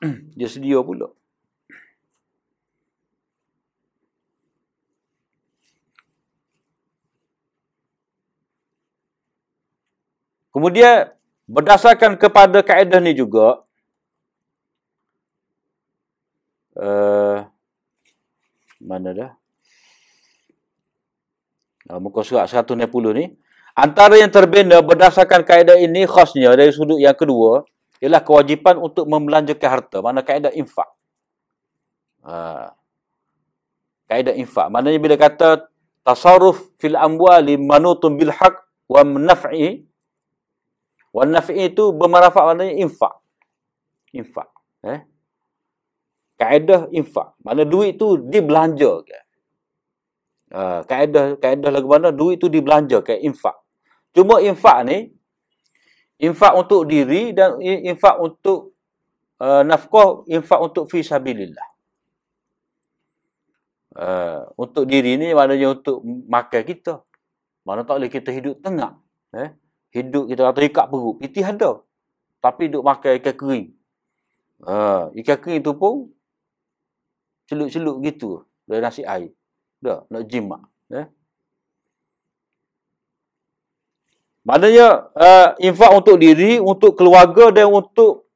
[0.38, 1.12] dia sedia pula.
[10.60, 11.08] Kemudian
[11.48, 13.64] berdasarkan kepada kaedah ni juga
[16.76, 17.48] uh,
[18.76, 19.30] mana dah
[21.88, 22.76] uh, muka surat 160
[23.16, 23.40] ni.
[23.72, 27.64] Antara yang terbina berdasarkan kaedah ini khasnya dari sudut yang kedua
[28.04, 30.04] ialah kewajipan untuk membelanjakan harta.
[30.04, 30.92] Mana kaedah infak.
[32.20, 32.68] Uh,
[34.12, 34.68] kaedah infak.
[34.68, 35.72] Maknanya bila kata
[36.04, 38.60] tasarruf fil amwali manutun bil haq
[38.92, 39.88] wa naf'i
[41.10, 43.14] Wan nafi itu bermanfaat maknanya infak.
[44.14, 44.48] Infak.
[44.86, 45.02] Eh?
[46.38, 47.34] Kaedah infak.
[47.42, 49.18] Mana duit tu dibelanja ke?
[50.50, 53.54] Uh, kaedah kaedah lagu mana duit tu dibelanja ke infak.
[54.10, 55.14] Cuma infak ni
[56.18, 58.74] infak untuk diri dan infak untuk
[59.42, 61.68] uh, nafkah, infak untuk fi sabilillah.
[63.90, 67.02] Uh, untuk diri ni maknanya untuk makan kita.
[67.66, 68.96] Mana tak boleh kita hidup tengah.
[69.34, 69.50] Eh?
[69.90, 71.14] Hidup kita kata ikat perut.
[71.18, 71.82] Pitih ada.
[72.40, 73.66] Tapi duk makan ikan kering.
[74.64, 76.08] Ha, ikan kering tu pun
[77.50, 78.46] celup-celup gitu.
[78.64, 79.34] Dari nasi air.
[79.82, 80.62] Dah, nak jimat.
[80.94, 81.06] Eh?
[84.46, 88.30] Maknanya uh, infak untuk diri, untuk keluarga dan untuk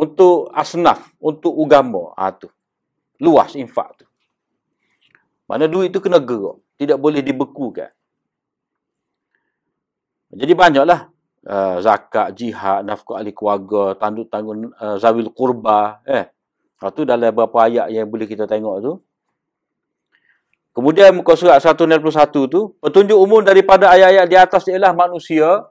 [0.00, 2.16] untuk asnaf, untuk agama.
[2.16, 2.48] Ha, tu.
[3.20, 4.06] Luas infak tu.
[5.44, 6.56] Mana duit tu kena gerak.
[6.80, 7.92] Tidak boleh dibekukan.
[10.30, 11.10] Jadi banyaklah
[11.46, 16.02] uh, zakat, jihad, nafkah ahli keluarga, tanduk tanggung uh, zawil kurba.
[16.06, 16.30] Eh.
[16.80, 18.92] Itu dalam beberapa ayat yang boleh kita tengok tu.
[20.70, 22.08] Kemudian muka surat 161
[22.46, 25.66] tu, petunjuk umum daripada ayat-ayat di atas ialah manusia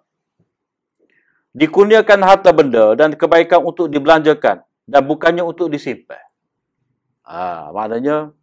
[1.55, 6.20] dikurniakan harta benda dan kebaikan untuk dibelanjakan dan bukannya untuk disimpan.
[7.26, 8.36] Ha, maknanya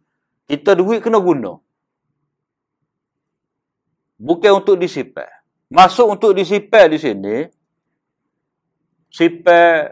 [0.49, 1.61] kita duit kena guna.
[4.17, 5.36] Bukan untuk disimpan.
[5.67, 7.43] Masuk untuk disipel di sini,
[9.11, 9.91] sipel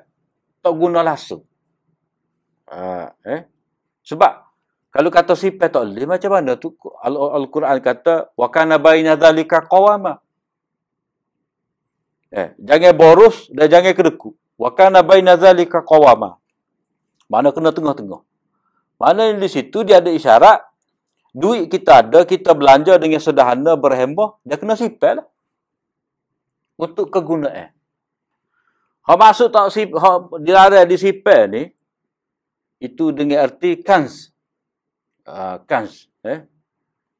[0.64, 1.44] tak guna langsung.
[2.72, 3.42] Ha, eh?
[4.08, 4.34] Sebab,
[4.88, 6.72] kalau kata sipel tak boleh, macam mana tu?
[7.04, 10.24] Al-Quran kata, wa kana baina dhalika qawama.
[12.32, 14.32] Eh, jangan boros dan jangan kedeku.
[14.56, 16.40] Wa kana baina dhalika qawama.
[17.28, 18.24] Mana kena tengah-tengah.
[18.96, 20.64] Mana di situ dia ada isyarat,
[21.36, 25.28] duit kita ada, kita belanja dengan sederhana, berhemah, dia kena sipel lah
[26.76, 27.72] untuk kegunaan.
[29.06, 30.12] Ha masuk tak si ha
[30.42, 31.64] dilarang di sipel ni
[32.82, 34.34] itu dengan arti kans.
[35.26, 36.46] Uh, kans eh.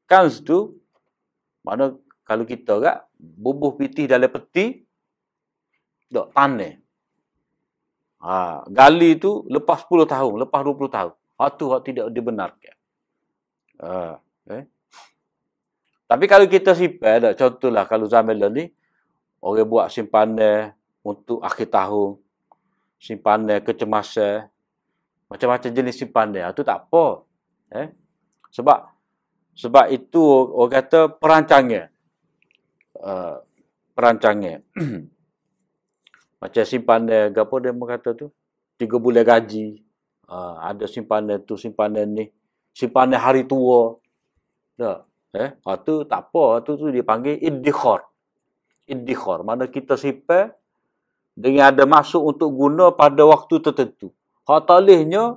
[0.06, 0.78] Kans tu
[1.66, 1.94] mana
[2.26, 4.86] kalau kita gak bubuh pitih dalam peti
[6.10, 6.74] dok tanah.
[8.26, 11.14] Ha, gali tu lepas 10 tahun, lepas 20 tahun.
[11.14, 12.74] Ha tu hak tidak dibenarkan.
[13.82, 14.18] Ha,
[14.50, 14.64] eh.
[16.06, 18.70] Tapi kalau kita sipel, contohlah kalau zaman ni,
[19.46, 20.74] Orang buat simpanan
[21.06, 22.18] untuk akhir tahun.
[22.98, 24.50] Simpanan kecemasan.
[25.30, 26.50] Macam-macam jenis simpanan.
[26.50, 27.22] Itu tak apa.
[27.70, 27.94] Eh?
[28.50, 28.90] Sebab
[29.54, 30.18] sebab itu
[30.50, 31.86] orang kata perancangan.
[32.98, 33.38] Uh,
[33.94, 34.66] perancangan.
[36.42, 38.34] Macam simpanan, apa dia kata tu?
[38.74, 39.78] Tiga bulan gaji.
[40.26, 42.34] Uh, ada simpanan tu, simpanan ni.
[42.74, 43.94] Simpanan hari tua.
[44.74, 45.06] Tak?
[45.38, 45.54] Eh?
[45.54, 46.66] Itu tak apa.
[46.66, 47.38] Itu tu dia panggil
[48.86, 49.42] iddikhar.
[49.42, 50.54] Mana kita simpan
[51.36, 54.14] dengan ada masuk untuk guna pada waktu tertentu.
[54.46, 55.36] Hak talihnya,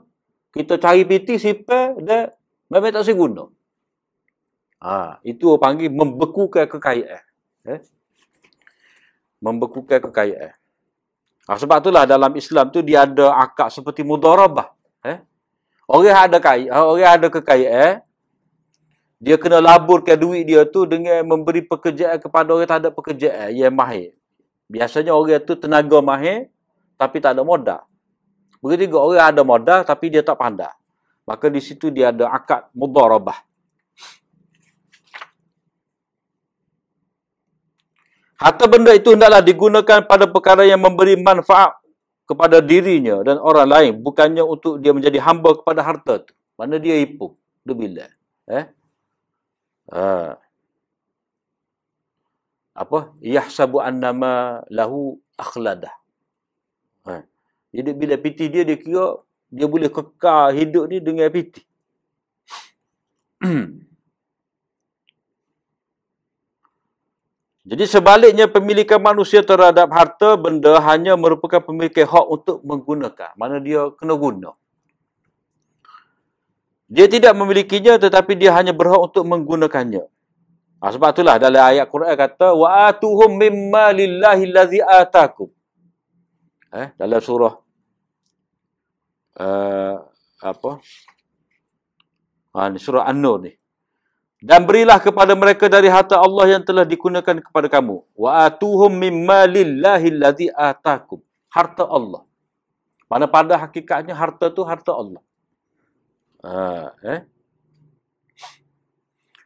[0.55, 2.31] kita cari piti simpan dan
[2.71, 3.49] memang tak guna.
[4.79, 7.23] Ha, itu orang panggil membekukan kekayaan.
[7.67, 7.83] Eh?
[9.43, 10.55] Membekukan kekayaan.
[11.51, 14.71] Ha, sebab itulah dalam Islam tu dia ada akak seperti mudarabah.
[15.03, 15.19] Eh?
[15.89, 18.05] Orang ada kaya, orang ada kekayaan,
[19.19, 23.75] dia kena laburkan duit dia tu dengan memberi pekerjaan kepada orang tak ada pekerjaan yang
[23.75, 24.15] mahir.
[24.71, 26.47] Biasanya orang tu tenaga mahir
[26.95, 27.83] tapi tak ada modal.
[28.63, 30.71] Begitu juga orang ada modal tapi dia tak pandai.
[31.27, 33.43] Maka di situ dia ada akad mudarabah.
[38.39, 41.75] Harta benda itu hendaklah digunakan pada perkara yang memberi manfaat
[42.23, 43.91] kepada dirinya dan orang lain.
[43.99, 46.31] Bukannya untuk dia menjadi hamba kepada harta itu.
[46.55, 47.35] Mana dia ipu.
[47.67, 48.07] Dia bila.
[48.47, 48.78] Eh?
[49.89, 50.37] Ha.
[52.77, 55.91] apa yahsabu annama lahu akhladah
[57.69, 61.61] Jadi bila piti dia, dia kira dia boleh kekal hidup ni dengan piti.
[67.69, 73.37] Jadi sebaliknya pemilikan manusia terhadap harta benda hanya merupakan pemilikan hak untuk menggunakan.
[73.37, 74.57] Mana dia kena guna.
[76.89, 80.09] Dia tidak memilikinya tetapi dia hanya berhak untuk menggunakannya.
[80.79, 85.53] Ha, sebab itulah dalam ayat Quran kata wa atuhum mimma lillahi allazi atakum.
[86.73, 87.53] Eh dalam surah
[89.37, 89.95] uh,
[90.41, 90.71] apa?
[92.57, 93.53] Ha, ni surah An-Nur ni.
[94.39, 98.01] Dan berilah kepada mereka dari harta Allah yang telah digunakan kepada kamu.
[98.17, 101.21] Wa atuhum mimma lillahi allazi atakum.
[101.53, 102.25] Harta Allah.
[103.11, 105.19] Mana pada hakikatnya harta tu harta Allah.
[106.39, 107.19] Ha, eh?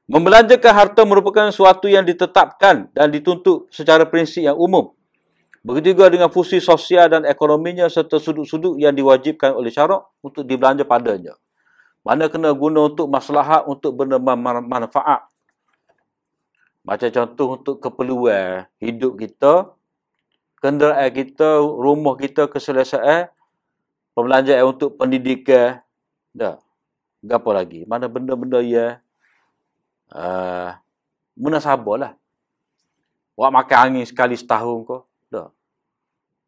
[0.04, 4.92] Membelanjakan harta merupakan suatu yang ditetapkan dan dituntut secara prinsip yang umum.
[5.64, 10.84] Begitu juga dengan fungsi sosial dan ekonominya serta sudut-sudut yang diwajibkan oleh syarak untuk dibelanja
[10.84, 11.40] padanya.
[12.04, 15.24] Mana kena guna untuk maslahat, untuk benda manfaat.
[16.84, 19.72] Macam contoh untuk keperluan hidup kita,
[20.60, 23.32] kenderaan kita, rumah kita, keselesaan,
[24.12, 25.80] pembelanjaan untuk pendidikan.
[26.36, 26.60] Dah.
[27.24, 27.88] Apa lagi?
[27.88, 29.00] Mana benda-benda ya
[30.12, 30.76] uh,
[31.40, 32.12] munasabah lah.
[33.34, 35.02] Awak makan angin sekali setahun kau.
[35.32, 35.50] Dah.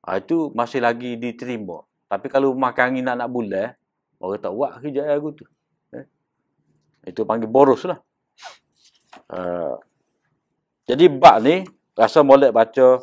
[0.06, 1.82] Uh, itu masih lagi diterima.
[2.06, 3.74] Tapi kalau makan angin nak-nak bulan,
[4.20, 5.46] Orang tak buat kerja aku tu.
[5.94, 6.06] Eh?
[7.06, 8.00] Itu panggil boros lah.
[9.30, 9.76] Uh,
[10.88, 11.66] jadi bab ni,
[11.98, 13.02] rasa molek baca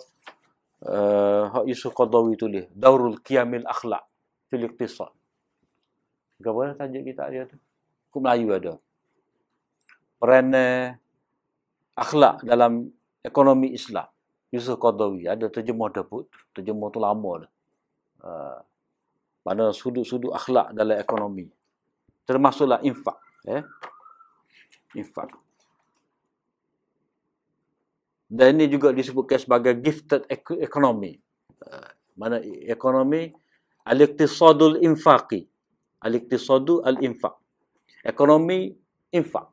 [0.87, 2.67] uh, Hak Yusuf Qadawi tulis.
[2.73, 4.03] Daurul Qiyamil Akhlak.
[4.49, 5.13] Fil Iqtisad.
[6.43, 7.57] Apa tajuk kita dia tu?
[8.11, 8.75] Ku Melayu ada.
[10.19, 10.51] Peran
[11.95, 12.91] akhlak dalam
[13.23, 14.07] ekonomi Islam.
[14.53, 15.31] Yusuf Qadawi.
[15.31, 16.29] Ada terjemah dah put.
[16.53, 17.51] Terjemah tu lama dah.
[18.23, 18.59] Uh,
[19.43, 21.49] mana sudut-sudut akhlak dalam ekonomi.
[22.29, 23.19] Termasuklah infak.
[23.49, 23.65] Eh?
[24.95, 25.35] Infak.
[28.33, 30.29] Dan ini juga disebutkan sebagai gifted
[30.61, 31.17] economy.
[31.65, 32.39] Uh, mana
[32.69, 33.33] ekonomi
[33.89, 35.52] al-iqtisadul infaqi.
[36.03, 37.39] Al-iqtisadu al-infaq.
[38.03, 38.75] Ekonomi
[39.15, 39.47] infak.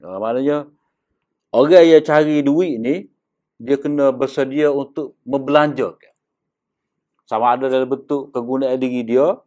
[0.00, 0.66] Uh, maknanya
[1.52, 3.06] orang yang cari duit ni
[3.60, 6.12] dia kena bersedia untuk membelanjakan
[7.32, 9.40] sama ada dalam bentuk kegunaan diri dia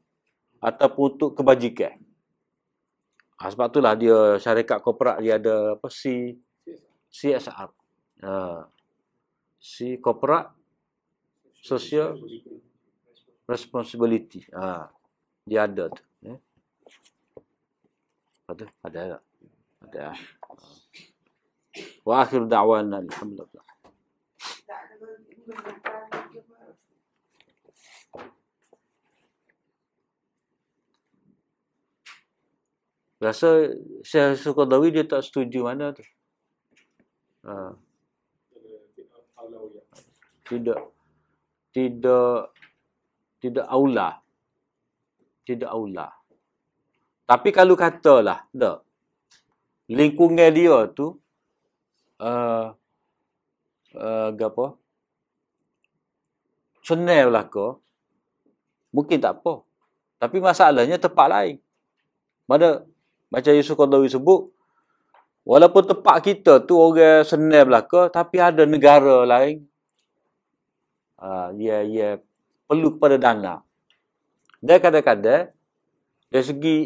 [0.57, 2.01] ataupun untuk kebajikan.
[3.38, 6.34] Ha, sebab itulah dia syarikat korporat dia ada apa C
[7.13, 7.70] CSR.
[8.26, 8.63] Ha,
[9.61, 10.49] C korporat
[11.61, 12.18] social
[13.45, 14.47] responsibility.
[14.55, 14.89] Ha,
[15.45, 16.03] dia ada tu.
[16.25, 16.39] Eh?
[18.49, 19.17] Ada, ada, ada.
[19.85, 20.05] ada.
[22.01, 23.65] Wa akhir da'wana alhamdulillah.
[33.21, 33.73] Rasa
[34.05, 36.05] Syekh Sukardawi dia tak setuju mana tu.
[37.45, 37.73] Ha.
[40.45, 40.81] Tidak.
[41.73, 42.39] Tidak.
[43.41, 44.24] Tidak aula.
[45.45, 46.09] Tidak aula.
[47.25, 48.81] Tapi kalau katalah, tak.
[49.85, 51.17] Lingkungan dia tu,
[52.17, 52.73] uh,
[53.93, 54.65] uh, apa?
[56.85, 57.77] Senang lah ke?
[58.93, 59.65] Mungkin tak apa.
[60.21, 61.55] Tapi masalahnya tempat lain.
[62.45, 62.85] Mana
[63.33, 64.53] macam Yusuf Qardawi sebut,
[65.45, 69.65] walaupun tempat kita tu orang senang belaka, tapi ada negara lain,
[71.17, 72.21] uh, ya, ya,
[72.69, 73.64] perlu kepada dana.
[74.66, 75.53] Dan kadang-kadang,
[76.34, 76.78] dari segi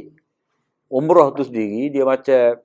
[0.92, 2.60] umrah tu sendiri, dia macam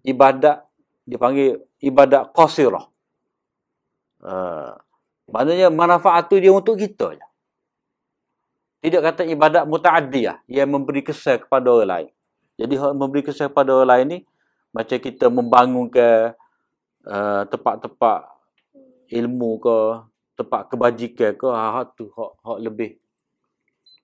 [0.00, 0.64] ibadat,
[1.04, 2.88] dia panggil ibadat qasirah.
[4.22, 4.72] Uh,
[5.28, 7.26] maknanya manfaat tu dia untuk kita je.
[8.82, 12.10] Tidak kata ibadat muta'adiyah yang memberi kesan kepada orang lain.
[12.56, 14.18] Jadi memberi kesan pada orang lain ni
[14.72, 16.32] macam kita membangunkan
[17.04, 18.24] uh, tempat-tempat
[19.12, 19.78] ilmu ke,
[20.40, 22.90] tempat kebajikan ke, hak tu hak, hak lebih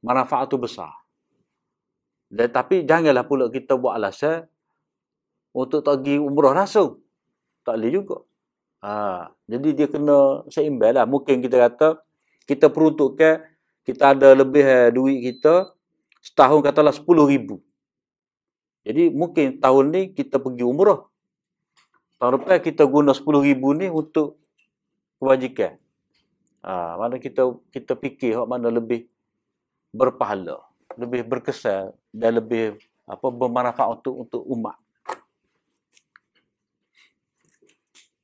[0.02, 0.90] manfaat tu besar.
[2.28, 4.44] Dan tapi janganlah pula kita buat alasan
[5.56, 7.00] untuk tak pergi umrah langsung.
[7.64, 8.16] Tak boleh juga.
[8.84, 11.04] Ha, jadi dia kena seimbang lah.
[11.08, 11.88] Mungkin kita kata,
[12.46, 13.42] kita peruntukkan,
[13.82, 15.72] kita ada lebih eh, duit kita,
[16.22, 17.58] setahun katalah 10 ribu.
[18.86, 21.04] Jadi mungkin tahun ni kita pergi umrah.
[22.18, 24.38] Tahun depan kita guna RM10,000 ni untuk
[25.18, 25.76] kebajikan.
[26.62, 29.06] Ha, mana kita kita fikir mana lebih
[29.92, 30.60] berpahala,
[30.96, 32.76] lebih berkesan dan lebih
[33.08, 34.76] apa bermanfaat untuk untuk umat.